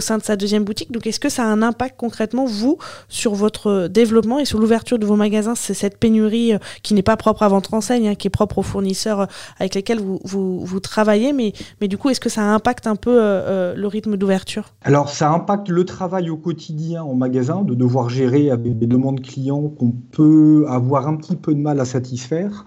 sa 0.00 0.36
deuxième 0.36 0.64
boutique. 0.64 0.92
Donc 0.92 1.06
est-ce 1.06 1.18
que 1.18 1.30
ça 1.30 1.42
a 1.42 1.46
un 1.46 1.62
impact 1.62 1.96
concrètement, 1.96 2.44
vous, 2.44 2.76
sur 3.08 3.34
votre 3.34 3.88
développement 3.88 4.38
et 4.38 4.44
sur 4.44 4.58
l'ouverture 4.58 4.98
de 4.98 5.06
vos 5.06 5.16
magasins? 5.16 5.54
C'est 5.54 5.72
cette 5.72 5.98
pénurie 5.98 6.52
qui 6.82 6.92
n'est 6.92 7.02
pas 7.02 7.16
propre 7.16 7.42
à 7.42 7.48
votre 7.48 7.72
enseigne, 7.72 8.08
hein, 8.08 8.14
qui 8.14 8.26
est 8.26 8.30
propre 8.30 8.58
aux 8.58 8.62
fournisseurs 8.62 9.26
avec 9.58 9.74
lesquels 9.74 9.98
vous, 9.98 10.80
travaillez, 10.80 11.32
mais, 11.32 11.52
du 11.88 11.96
coup, 11.96 12.10
est-ce 12.10 12.20
que 12.20 12.28
ça 12.28 12.42
impacte 12.42 12.86
un 12.86 12.96
peu 12.96 13.16
euh, 13.18 13.74
le 13.74 13.86
rythme 13.86 14.18
d'ouverture? 14.18 14.74
Alors, 14.82 15.08
ça 15.08 15.30
impacte 15.30 15.68
le 15.70 15.84
travail 15.84 16.28
au 16.28 16.36
quotidien 16.36 17.02
en 17.02 17.14
magasin, 17.14 17.62
de 17.62 17.74
devoir 17.74 18.10
gérer 18.10 18.50
avec 18.50 18.78
des 18.78 18.86
demandes 18.86 19.22
clients 19.22 19.68
qu'on 19.68 19.92
peut 20.12 20.66
avoir 20.68 21.08
un 21.08 21.16
petit 21.16 21.36
peu 21.36 21.54
de 21.54 21.60
mal 21.60 21.80
à 21.80 21.86
satisfaire. 21.86 22.66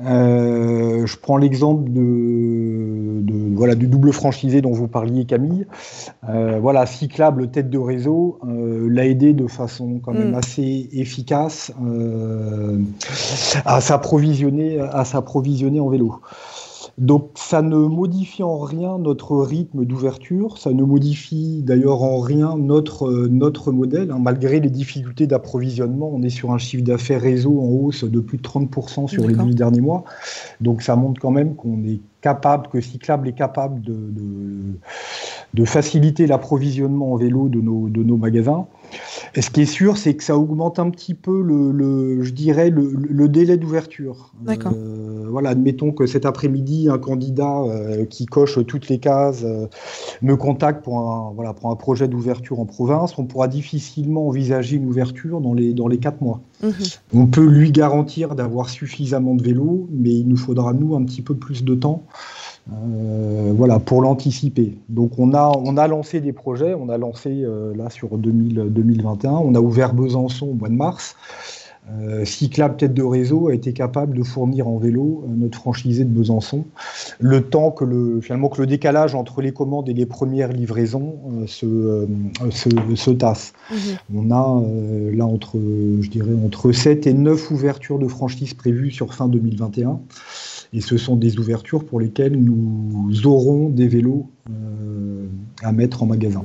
Euh, 0.00 1.04
je 1.06 1.16
prends 1.18 1.36
l'exemple 1.36 1.90
de, 1.90 3.20
voilà, 3.54 3.74
du 3.74 3.86
double 3.86 4.12
franchisé 4.12 4.60
dont 4.60 4.72
vous 4.72 4.88
parliez, 4.88 5.24
Camille. 5.24 5.66
Euh, 6.28 6.58
voilà, 6.60 6.86
cyclable 6.86 7.50
tête 7.50 7.70
de 7.70 7.78
réseau 7.78 8.38
l'a 8.44 9.06
aidé 9.06 9.32
de 9.32 9.46
façon 9.46 10.00
quand 10.02 10.12
même 10.12 10.32
mm. 10.32 10.36
assez 10.36 10.88
efficace 10.92 11.72
à 13.64 13.80
s'approvisionner 13.80 15.80
en 15.80 15.88
vélo. 15.88 16.20
Donc 16.98 17.30
ça 17.34 17.62
ne 17.62 17.76
modifie 17.76 18.42
en 18.42 18.58
rien 18.58 18.98
notre 18.98 19.36
rythme 19.36 19.84
d'ouverture, 19.84 20.58
ça 20.58 20.72
ne 20.72 20.82
modifie 20.82 21.62
d'ailleurs 21.62 22.02
en 22.02 22.20
rien 22.20 22.56
notre, 22.56 23.08
euh, 23.08 23.28
notre 23.30 23.72
modèle. 23.72 24.10
Hein. 24.10 24.18
Malgré 24.20 24.60
les 24.60 24.70
difficultés 24.70 25.26
d'approvisionnement, 25.26 26.10
on 26.12 26.22
est 26.22 26.30
sur 26.30 26.52
un 26.52 26.58
chiffre 26.58 26.84
d'affaires 26.84 27.22
réseau 27.22 27.60
en 27.60 27.66
hausse 27.66 28.04
de 28.04 28.20
plus 28.20 28.38
de 28.38 28.42
30% 28.42 29.08
sur 29.08 29.26
les 29.26 29.34
12 29.34 29.54
derniers 29.54 29.80
mois. 29.80 30.04
Donc 30.60 30.82
ça 30.82 30.96
montre 30.96 31.20
quand 31.20 31.30
même 31.30 31.54
qu'on 31.54 31.82
est 31.84 32.00
capable, 32.20 32.68
que 32.68 32.80
Cyclable 32.80 33.28
est 33.28 33.32
capable 33.32 33.80
de, 33.80 33.96
de, 35.54 35.64
faciliter 35.64 36.26
l'approvisionnement 36.26 37.12
en 37.12 37.16
vélo 37.16 37.48
de 37.48 37.60
nos, 37.60 37.88
de 37.88 38.02
nos 38.02 38.16
magasins. 38.16 38.66
Et 39.34 39.40
ce 39.40 39.50
qui 39.50 39.62
est 39.62 39.66
sûr, 39.66 39.96
c'est 39.96 40.14
que 40.14 40.22
ça 40.22 40.36
augmente 40.36 40.78
un 40.78 40.90
petit 40.90 41.14
peu 41.14 41.42
le, 41.42 42.22
je 42.22 42.32
dirais, 42.32 42.70
le, 42.70 43.28
délai 43.28 43.56
d'ouverture. 43.56 44.32
D'accord. 44.42 44.72
Euh, 44.76 45.26
voilà, 45.30 45.50
admettons 45.50 45.92
que 45.92 46.06
cet 46.06 46.26
après-midi, 46.26 46.88
un 46.90 46.98
candidat 46.98 47.62
euh, 47.62 48.04
qui 48.04 48.26
coche 48.26 48.64
toutes 48.66 48.88
les 48.88 48.98
cases 48.98 49.42
euh, 49.44 49.68
me 50.20 50.36
contacte 50.36 50.84
pour 50.84 50.98
un, 50.98 51.32
voilà, 51.34 51.54
pour 51.54 51.70
un 51.70 51.76
projet 51.76 52.08
d'ouverture 52.08 52.60
en 52.60 52.66
province. 52.66 53.18
On 53.18 53.24
pourra 53.24 53.48
difficilement 53.48 54.28
envisager 54.28 54.76
une 54.76 54.86
ouverture 54.86 55.40
dans 55.40 55.54
les, 55.54 55.72
dans 55.72 55.88
les 55.88 55.98
quatre 55.98 56.20
mois. 56.20 56.40
Mhm. 56.62 56.72
On 57.14 57.26
peut 57.26 57.46
lui 57.46 57.72
garantir 57.72 58.34
d'avoir 58.34 58.68
suffisamment 58.68 59.34
de 59.34 59.42
vélos, 59.42 59.88
mais 59.90 60.10
il 60.10 60.28
nous 60.28 60.36
faudra, 60.36 60.74
nous, 60.74 60.94
un 60.94 61.04
petit 61.04 61.22
peu 61.22 61.34
plus 61.34 61.64
de 61.64 61.74
temps 61.74 62.02
voilà, 62.66 63.78
pour 63.78 64.02
l'anticiper. 64.02 64.78
Donc 64.88 65.18
on 65.18 65.34
a, 65.34 65.52
on 65.56 65.76
a 65.76 65.86
lancé 65.88 66.20
des 66.20 66.32
projets, 66.32 66.74
on 66.74 66.88
a 66.88 66.98
lancé 66.98 67.42
euh, 67.42 67.74
là 67.76 67.90
sur 67.90 68.16
2021, 68.16 69.30
on 69.32 69.54
a 69.54 69.60
ouvert 69.60 69.94
Besançon 69.94 70.48
au 70.48 70.54
mois 70.54 70.68
de 70.68 70.74
mars. 70.74 71.16
Euh, 71.90 72.24
Cyclable 72.24 72.76
Tête 72.76 72.94
de 72.94 73.02
Réseau 73.02 73.48
a 73.48 73.54
été 73.54 73.72
capable 73.72 74.16
de 74.16 74.22
fournir 74.22 74.68
en 74.68 74.78
vélo 74.78 75.24
euh, 75.24 75.34
notre 75.36 75.58
franchisé 75.58 76.04
de 76.04 76.10
Besançon, 76.10 76.64
le 77.18 77.42
temps 77.42 77.72
que 77.72 77.84
le, 77.84 78.20
finalement, 78.20 78.48
que 78.48 78.60
le 78.60 78.68
décalage 78.68 79.16
entre 79.16 79.42
les 79.42 79.52
commandes 79.52 79.88
et 79.88 79.92
les 79.92 80.06
premières 80.06 80.52
livraisons 80.52 81.16
se, 81.48 82.06
se, 82.50 83.10
tasse. 83.10 83.52
Mhm. 83.72 83.76
On 84.14 84.30
a 84.30 84.62
là 85.12 85.26
entre, 85.26 85.58
je 86.00 86.08
dirais, 86.08 86.34
entre 86.44 86.70
7 86.70 87.08
et 87.08 87.14
9 87.14 87.50
ouvertures 87.50 87.98
de 87.98 88.06
franchise 88.06 88.54
prévues 88.54 88.92
sur 88.92 89.12
fin 89.12 89.26
2021. 89.26 89.98
Et 90.72 90.80
ce 90.80 90.96
sont 90.96 91.16
des 91.16 91.38
ouvertures 91.38 91.84
pour 91.84 92.00
lesquelles 92.00 92.36
nous 92.36 93.26
aurons 93.26 93.68
des 93.68 93.88
vélos 93.88 94.26
euh, 94.48 95.26
à 95.62 95.72
mettre 95.72 96.02
en 96.02 96.06
magasin. 96.06 96.44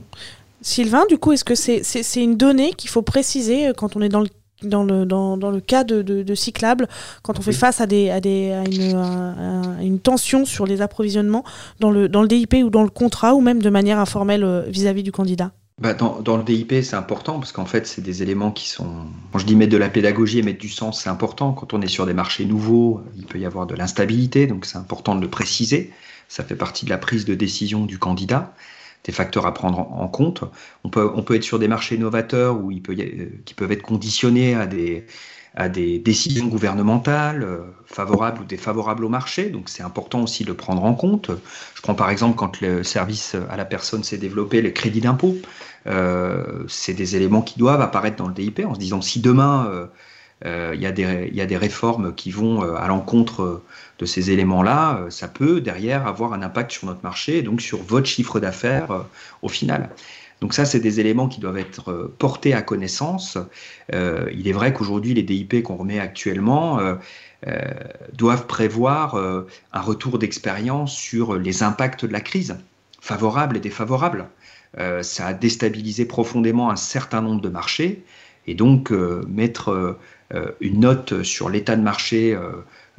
Sylvain, 0.62 1.06
du 1.08 1.18
coup, 1.18 1.32
est-ce 1.32 1.46
que 1.46 1.56
c'est 1.56 2.24
une 2.24 2.36
donnée 2.36 2.74
qu'il 2.74 2.90
faut 2.90 3.02
préciser 3.02 3.68
euh, 3.68 3.74
quand 3.74 3.96
on 3.96 4.02
est 4.02 4.10
dans 4.10 4.22
le 4.22 4.28
dans 4.64 4.84
le, 4.84 5.06
dans, 5.06 5.38
dans 5.38 5.52
le 5.52 5.60
cas 5.60 5.84
de, 5.84 6.02
de, 6.02 6.36
cyclables, 6.36 6.88
quand 7.22 7.38
on 7.38 7.44
fait 7.44 7.52
face 7.52 7.80
à, 7.80 7.86
des, 7.86 8.10
à, 8.10 8.20
des, 8.20 8.52
à, 8.52 8.64
une, 8.64 9.86
une, 9.86 10.00
tension 10.00 10.46
sur 10.46 10.66
les 10.66 10.82
approvisionnements 10.82 11.44
dans 11.80 11.92
le, 11.92 12.10
dans 12.10 12.24
le 12.24 12.28
DIP 12.28 12.56
ou 12.64 12.72
dans 12.72 12.82
le 12.82 12.90
contrat 12.90 13.36
ou 13.36 13.40
même 13.40 13.62
de 13.62 13.70
manière 13.70 14.00
informelle 14.00 14.44
euh, 14.44 14.64
vis-à-vis 14.68 15.02
-vis 15.02 15.06
du 15.06 15.12
candidat? 15.12 15.52
Bah 15.80 15.94
dans, 15.94 16.22
dans, 16.22 16.38
le 16.38 16.44
DIP, 16.44 16.74
c'est 16.82 16.96
important 16.96 17.38
parce 17.38 17.52
qu'en 17.52 17.68
fait, 17.68 17.86
c'est 17.86 18.02
des 18.02 18.24
éléments 18.24 18.52
qui 18.52 18.68
sont. 18.68 19.06
Quand 19.32 19.38
je 19.38 19.46
dis 19.46 19.56
mettre 19.56 19.72
de 19.72 19.78
la 19.78 19.90
pédagogie 19.90 20.40
et 20.40 20.42
mettre 20.42 20.58
du 20.58 20.70
sens, 20.70 21.04
c'est 21.04 21.10
important. 21.10 21.54
Quand 21.54 21.76
on 21.76 21.82
est 21.82 21.88
sur 21.88 22.08
des 22.08 22.14
marchés 22.14 22.46
nouveaux, 22.46 23.04
il 23.16 23.26
peut 23.28 23.38
y 23.38 23.46
avoir 23.46 23.68
de 23.68 23.76
l'instabilité, 23.76 24.48
donc 24.48 24.66
c'est 24.66 24.80
important 24.80 25.14
de 25.14 25.22
le 25.22 25.30
préciser. 25.30 25.94
Ça 26.30 26.44
fait 26.44 26.56
partie 26.56 26.86
de 26.86 26.90
la 26.90 26.98
prise 26.98 27.26
de 27.26 27.36
décision 27.36 27.86
du 27.86 28.00
candidat, 28.00 28.56
des 29.04 29.12
facteurs 29.12 29.46
à 29.46 29.54
prendre 29.54 29.80
en, 29.80 30.08
compte. 30.08 30.44
On 30.84 30.90
peut, 30.90 31.12
on 31.14 31.22
peut 31.22 31.36
être 31.36 31.44
sur 31.44 31.60
des 31.60 31.68
marchés 31.68 32.00
novateurs 32.00 32.60
où 32.60 32.72
il 32.72 32.82
peut 32.82 32.96
y, 32.96 33.44
qui 33.46 33.54
peuvent 33.54 33.72
être 33.72 33.84
conditionnés 33.84 34.56
à 34.56 34.66
des, 34.66 35.06
à 35.58 35.70
des 35.70 35.98
décisions 35.98 36.46
gouvernementales 36.46 37.42
euh, 37.42 37.58
favorables 37.88 38.42
ou 38.42 38.46
défavorables 38.46 39.04
au 39.04 39.10
marché. 39.10 39.50
Donc 39.50 39.70
c'est 39.70 39.82
important 39.82 40.22
aussi 40.22 40.46
de 40.46 40.54
prendre 40.54 40.86
en 40.86 40.94
compte. 40.94 41.32
Je 41.74 41.82
prends 41.82 41.96
par 41.96 42.12
exemple 42.12 42.36
quand 42.36 42.62
le 42.62 42.84
service 42.84 43.36
à 43.50 43.58
la 43.58 43.66
personne 43.66 44.04
s'est 44.04 44.20
développé, 44.20 44.62
le 44.62 44.70
crédit 44.70 45.02
d'impôt. 45.02 45.36
Euh, 45.88 46.64
c'est 46.68 46.94
des 46.94 47.16
éléments 47.16 47.42
qui 47.42 47.58
doivent 47.58 47.82
apparaître 47.82 48.18
dans 48.18 48.28
le 48.28 48.36
DIP 48.36 48.62
en 48.64 48.76
se 48.76 48.80
disant 48.80 49.02
si 49.02 49.20
demain 49.20 49.68
euh, 50.46 50.76
il 50.76 50.80
y, 50.80 51.36
y, 51.36 51.42
a 51.42 51.46
des 51.48 51.58
réformes 51.58 52.14
qui 52.14 52.30
vont 52.30 52.62
à 52.62 52.88
l'encontre 52.88 53.64
de 53.98 54.06
ces 54.06 54.30
éléments-là, 54.30 55.08
ça 55.10 55.28
peut 55.28 55.62
derrière 55.62 56.06
avoir 56.06 56.34
un 56.34 56.44
impact 56.44 56.72
sur 56.72 56.86
notre 56.86 57.02
marché 57.02 57.40
et 57.40 57.42
donc 57.42 57.60
sur 57.60 57.82
votre 57.82 58.06
chiffre 58.06 58.40
d'affaires 58.40 59.06
au 59.42 59.50
final. 59.50 59.90
Donc 60.42 60.54
ça, 60.54 60.66
c'est 60.66 60.80
des 60.80 61.00
éléments 61.00 61.28
qui 61.28 61.40
doivent 61.40 61.58
être 61.58 61.92
euh, 61.92 62.14
portés 62.20 62.54
à 62.54 62.62
connaissance. 62.62 63.38
Euh, 63.94 64.30
il 64.34 64.48
est 64.48 64.54
vrai 64.54 64.74
qu'aujourd'hui, 64.74 65.14
les 65.14 65.24
DIP 65.24 65.64
qu'on 65.64 65.78
remet 65.78 66.00
actuellement 66.00 66.80
euh, 66.80 66.96
doivent 68.14 68.46
prévoir 68.46 69.16
un 69.16 69.82
retour 69.82 70.18
d'expérience 70.18 70.96
sur 70.96 71.36
les 71.36 71.62
impacts 71.64 72.06
de 72.06 72.12
la 72.12 72.22
crise, 72.22 72.58
favorables 73.00 73.58
et 73.58 73.60
défavorables. 73.60 74.28
ça 75.04 75.28
a 75.28 75.34
déstabilisé 75.34 76.06
profondément 76.06 76.72
un 76.72 76.76
certain 76.76 77.22
nombre 77.22 77.42
de 77.42 77.50
marchés. 77.50 78.04
Et 78.48 78.56
donc, 78.56 78.90
mettre 79.28 79.98
une 80.62 80.80
note 80.80 81.22
sur 81.22 81.50
l'état 81.50 81.76
de 81.76 81.84
marché 81.84 82.36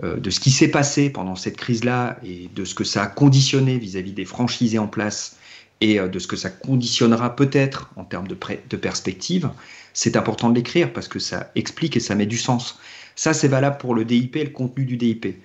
de 0.00 0.30
ce 0.30 0.38
qui 0.38 0.52
s'est 0.52 0.70
passé 0.70 1.10
pendant 1.10 1.34
cette 1.34 1.56
crise-là 1.56 2.16
et 2.24 2.48
de 2.54 2.64
ce 2.64 2.76
que 2.76 2.84
ça 2.84 3.02
a 3.02 3.06
conditionné 3.08 3.76
vis-à-vis 3.76 4.12
-vis 4.12 4.14
des 4.14 4.24
franchisés 4.24 4.78
en 4.78 4.86
place 4.86 5.36
et 5.80 5.98
euh, 5.98 6.08
de 6.08 6.18
ce 6.18 6.26
que 6.26 6.36
ça 6.36 6.50
conditionnera 6.50 7.36
peut-être 7.36 7.90
en 7.96 8.04
termes 8.04 8.28
de, 8.28 8.34
perspective, 8.76 9.50
c'est 9.92 10.16
important 10.16 10.50
de 10.50 10.54
l'écrire 10.54 10.92
parce 10.92 11.08
que 11.08 11.18
ça 11.18 11.50
explique 11.54 11.96
et 11.96 12.00
ça 12.00 12.14
met 12.14 12.26
du 12.26 12.38
sens. 12.38 12.78
Ça, 13.16 13.34
c'est 13.34 13.48
valable 13.48 13.78
pour 13.78 13.94
le 13.94 14.04
DIP 14.04 14.36
et 14.36 14.44
le 14.44 14.50
contenu 14.50 14.84
du 14.84 14.96
DIP. 14.96 15.42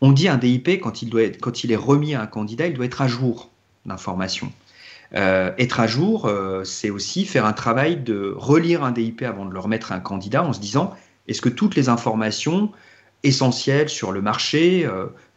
On 0.00 0.12
dit 0.12 0.28
un 0.28 0.36
DIP, 0.36 0.80
quand 0.80 1.02
il, 1.02 1.10
doit 1.10 1.22
est 1.22 1.76
remis 1.76 2.14
à 2.14 2.22
un 2.22 2.26
candidat, 2.26 2.66
il 2.66 2.74
doit 2.74 2.86
être 2.86 3.02
à 3.02 3.08
jour 3.08 3.50
d'informations. 3.86 4.52
Euh, 5.14 5.52
être 5.58 5.78
à 5.78 5.86
jour, 5.86 6.26
euh, 6.26 6.64
c'est 6.64 6.90
aussi 6.90 7.24
faire 7.26 7.44
un 7.44 7.52
travail 7.52 7.96
de 7.96 8.34
relire 8.36 8.82
un 8.82 8.92
DIP 8.92 9.22
avant 9.22 9.44
de 9.44 9.52
le 9.52 9.58
remettre 9.60 9.92
à 9.92 9.96
un 9.96 10.00
candidat 10.00 10.42
en 10.42 10.52
se 10.52 10.60
disant 10.60 10.94
est-ce 11.28 11.40
que 11.40 11.48
toutes 11.48 11.76
les 11.76 11.88
informations 11.88 12.72
essentielles 13.22 13.88
sur 13.88 14.10
le 14.10 14.20
marché, 14.20 14.88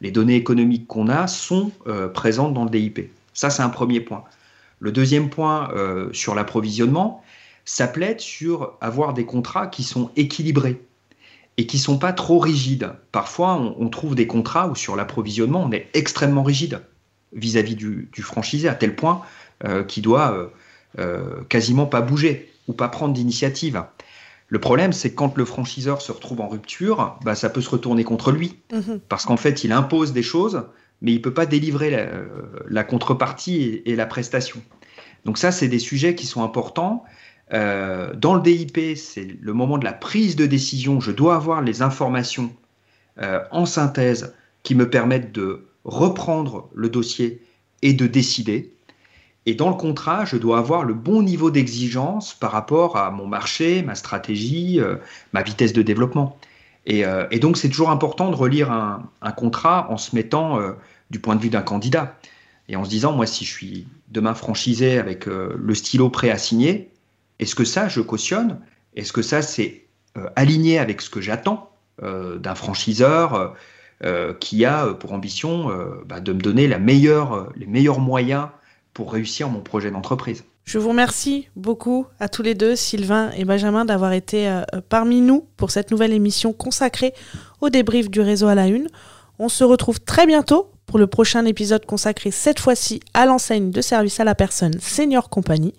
les 0.02 0.10
données 0.10 0.36
économiques 0.36 0.88
qu'on 0.88 1.08
a, 1.08 1.28
sont 1.28 1.72
présentes 2.16 2.56
dans 2.56 2.64
le 2.64 2.72
DIP 2.72 3.12
Ça, 3.36 3.52
c'est 3.52 3.62
un 3.62 3.70
premier 3.70 4.00
point. 4.00 4.24
Le 4.80 4.92
deuxième 4.92 5.30
point 5.30 5.70
euh, 5.74 6.10
sur 6.14 6.34
l'approvisionnement, 6.34 7.24
ça 7.66 7.88
plaide 7.88 8.20
sur 8.20 8.74
avoir 8.82 9.14
des 9.14 9.26
contrats 9.26 9.68
qui 9.68 9.84
sont 9.84 10.10
équilibrés 10.16 10.82
et 11.58 11.68
qui 11.68 11.78
sont 11.78 12.00
pas 12.00 12.14
trop 12.14 12.40
rigides. 12.40 12.92
Parfois, 13.12 13.56
on, 13.56 13.90
trouve 13.90 14.16
des 14.16 14.28
contrats 14.28 14.68
où 14.68 14.76
sur 14.76 14.96
l'approvisionnement, 14.96 15.64
on 15.64 15.72
est 15.72 15.88
extrêmement 15.94 16.44
rigide 16.44 16.82
vis-à-vis 17.34 17.76
du, 17.76 18.10
franchisé, 18.22 18.68
à 18.68 18.76
tel 18.76 18.96
point 18.96 19.22
euh, 19.64 19.84
qu'il 19.84 20.04
doit 20.04 20.52
euh, 21.00 21.44
quasiment 21.50 21.86
pas 21.86 22.02
bouger 22.02 22.52
ou 22.68 22.74
pas 22.74 22.88
prendre 22.88 23.14
d'initiative. 23.14 23.84
Le 24.48 24.60
problème, 24.60 24.94
c'est 24.94 25.12
que 25.12 25.16
quand 25.16 25.38
le 25.38 25.46
franchiseur 25.46 26.02
se 26.02 26.12
retrouve 26.12 26.42
en 26.42 26.48
rupture, 26.48 27.18
bah, 27.24 27.36
ça 27.36 27.50
peut 27.50 27.62
se 27.62 27.70
retourner 27.70 28.04
contre 28.04 28.32
lui. 28.32 28.60
Mmh 28.72 28.98
Parce 29.10 29.26
qu'en 29.26 29.38
fait, 29.38 29.64
il 29.64 29.72
impose 29.72 30.14
des 30.14 30.24
choses 30.24 30.64
mais 31.06 31.12
il 31.12 31.18
ne 31.18 31.22
peut 31.22 31.34
pas 31.34 31.46
délivrer 31.46 32.10
la, 32.68 32.84
contrepartie 32.84 33.84
et, 33.86 33.96
la 33.96 34.08
prestation. 34.08 34.60
Donc 35.24 35.38
ça, 35.38 35.52
c'est 35.52 35.68
des 35.68 35.78
sujets 35.78 36.16
qui 36.16 36.26
sont 36.26 36.44
importants. 36.44 37.04
Euh, 37.54 38.16
dans 38.16 38.34
le 38.34 38.42
DIP, 38.42 38.98
c'est 38.98 39.28
le 39.40 39.54
moment 39.54 39.78
de 39.78 39.86
la 39.86 39.94
prise 39.94 40.36
de 40.36 40.48
décision. 40.48 41.00
Je 41.00 41.12
dois 41.12 41.36
avoir 41.36 41.62
les 41.62 41.84
informations 41.84 42.52
euh, 43.22 43.40
en 43.52 43.68
synthèse 43.68 44.34
qui 44.64 44.74
me 44.74 44.90
permettent 44.90 45.32
de 45.32 45.68
reprendre 45.84 46.70
le 46.74 46.90
dossier 46.90 47.40
et 47.84 47.94
de 47.94 48.08
décider. 48.08 48.74
Et 49.46 49.54
dans 49.54 49.70
le 49.70 49.76
contrat, 49.76 50.26
je 50.26 50.38
dois 50.38 50.58
avoir 50.58 50.84
le 50.86 50.96
bon 50.96 51.22
niveau 51.22 51.52
d'exigence 51.52 52.34
par 52.34 52.52
rapport 52.52 52.98
à 52.98 53.12
mon 53.12 53.28
marché, 53.28 53.84
ma 53.84 53.94
stratégie, 53.94 54.80
euh, 54.80 54.96
ma 55.34 55.44
vitesse 55.44 55.72
de 55.72 55.84
développement. 55.84 56.40
Et, 56.88 57.04
donc, 57.40 57.58
c'est 57.58 57.70
toujours 57.70 57.90
important 57.90 58.30
de 58.30 58.36
relire 58.36 58.72
un, 58.72 59.10
un, 59.24 59.32
contrat 59.32 59.88
en 59.90 59.98
se 59.98 60.16
mettant 60.16 60.60
du 61.10 61.20
point 61.20 61.36
de 61.36 61.42
vue 61.42 61.50
d'un 61.50 61.62
candidat. 61.62 62.18
Et 62.68 62.76
en 62.76 62.84
se 62.84 62.90
disant, 62.90 63.12
moi, 63.14 63.26
si 63.26 63.46
je 63.46 63.52
suis 63.52 63.88
demain 64.10 64.34
franchisé 64.34 64.98
avec 64.98 65.28
euh, 65.28 65.56
le 65.58 65.76
stylo 65.76 66.10
prêt 66.10 66.30
à 66.30 66.38
signer, 66.38 66.92
est-ce 67.40 67.56
que 67.56 67.66
ça, 67.66 67.88
je 67.88 68.02
cautionne? 68.02 68.60
Est-ce 68.96 69.14
que 69.14 69.22
ça, 69.22 69.42
c'est 69.42 69.86
euh, 70.18 70.28
aligné 70.36 70.80
avec 70.80 71.02
ce 71.02 71.10
que 71.10 71.22
j'attends 71.22 71.70
euh, 72.02 72.38
d'un 72.38 72.56
franchiseur 72.56 73.56
qui 74.42 74.66
a 74.66 74.88
pour 74.94 75.14
ambition 75.14 75.72
bah, 76.06 76.20
de 76.20 76.34
me 76.34 76.40
donner 76.40 76.68
la 76.68 76.80
meilleure, 76.80 77.50
les 77.56 77.66
meilleurs 77.66 78.00
moyens 78.00 78.50
pour 78.94 79.14
réussir 79.14 79.48
mon 79.50 79.62
projet 79.62 79.90
d'entreprise? 79.90 80.44
Je 80.66 80.78
vous 80.78 80.90
remercie 80.90 81.48
beaucoup 81.56 82.06
à 82.20 82.28
tous 82.28 82.44
les 82.44 82.56
deux, 82.56 82.76
Sylvain 82.76 83.32
et 83.32 83.46
Benjamin, 83.46 83.86
d'avoir 83.86 84.12
été 84.12 84.62
parmi 84.90 85.22
nous 85.22 85.48
pour 85.56 85.72
cette 85.72 85.92
nouvelle 85.92 86.12
émission 86.12 86.52
consacrée 86.52 87.14
au 87.62 87.70
débrief 87.70 88.12
du 88.12 88.20
réseau 88.20 88.48
à 88.48 88.54
la 88.54 88.68
une. 88.68 88.90
On 89.40 89.48
se 89.48 89.64
retrouve 89.64 90.02
très 90.02 90.28
bientôt 90.28 90.75
pour 90.86 91.00
le 91.00 91.08
prochain 91.08 91.46
épisode 91.46 91.86
consacré 91.86 92.32
cette 92.32 92.60
fois-ci 92.60 93.00
à 93.14 93.26
l'enseigne 93.26 93.72
de 93.72 93.82
service 93.82 94.20
à 94.20 94.24
la 94.24 94.36
personne 94.36 94.80
Senior 94.80 95.30
Company. 95.30 95.74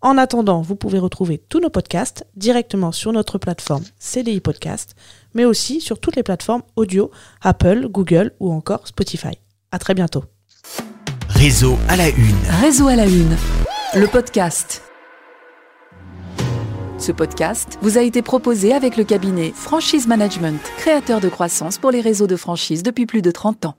En 0.00 0.18
attendant, 0.18 0.62
vous 0.62 0.74
pouvez 0.74 0.98
retrouver 0.98 1.38
tous 1.38 1.60
nos 1.60 1.70
podcasts 1.70 2.26
directement 2.34 2.90
sur 2.90 3.12
notre 3.12 3.38
plateforme 3.38 3.84
CDI 3.98 4.40
Podcast, 4.40 4.96
mais 5.34 5.44
aussi 5.44 5.80
sur 5.80 6.00
toutes 6.00 6.16
les 6.16 6.24
plateformes 6.24 6.62
audio, 6.76 7.10
Apple, 7.40 7.88
Google 7.88 8.32
ou 8.40 8.52
encore 8.52 8.88
Spotify. 8.88 9.38
À 9.70 9.78
très 9.78 9.94
bientôt. 9.94 10.24
Réseau 11.28 11.78
à 11.88 11.96
la 11.96 12.08
une. 12.08 12.36
Réseau 12.60 12.88
à 12.88 12.96
la 12.96 13.06
une. 13.06 13.36
Le 13.94 14.06
podcast. 14.06 14.82
Ce 16.98 17.10
podcast 17.10 17.78
vous 17.82 17.98
a 17.98 18.02
été 18.02 18.22
proposé 18.22 18.72
avec 18.72 18.96
le 18.96 19.02
cabinet 19.02 19.52
Franchise 19.54 20.06
Management, 20.06 20.60
créateur 20.76 21.20
de 21.20 21.28
croissance 21.28 21.78
pour 21.78 21.90
les 21.90 22.00
réseaux 22.00 22.28
de 22.28 22.36
franchise 22.36 22.84
depuis 22.84 23.06
plus 23.06 23.22
de 23.22 23.30
30 23.32 23.66
ans. 23.66 23.74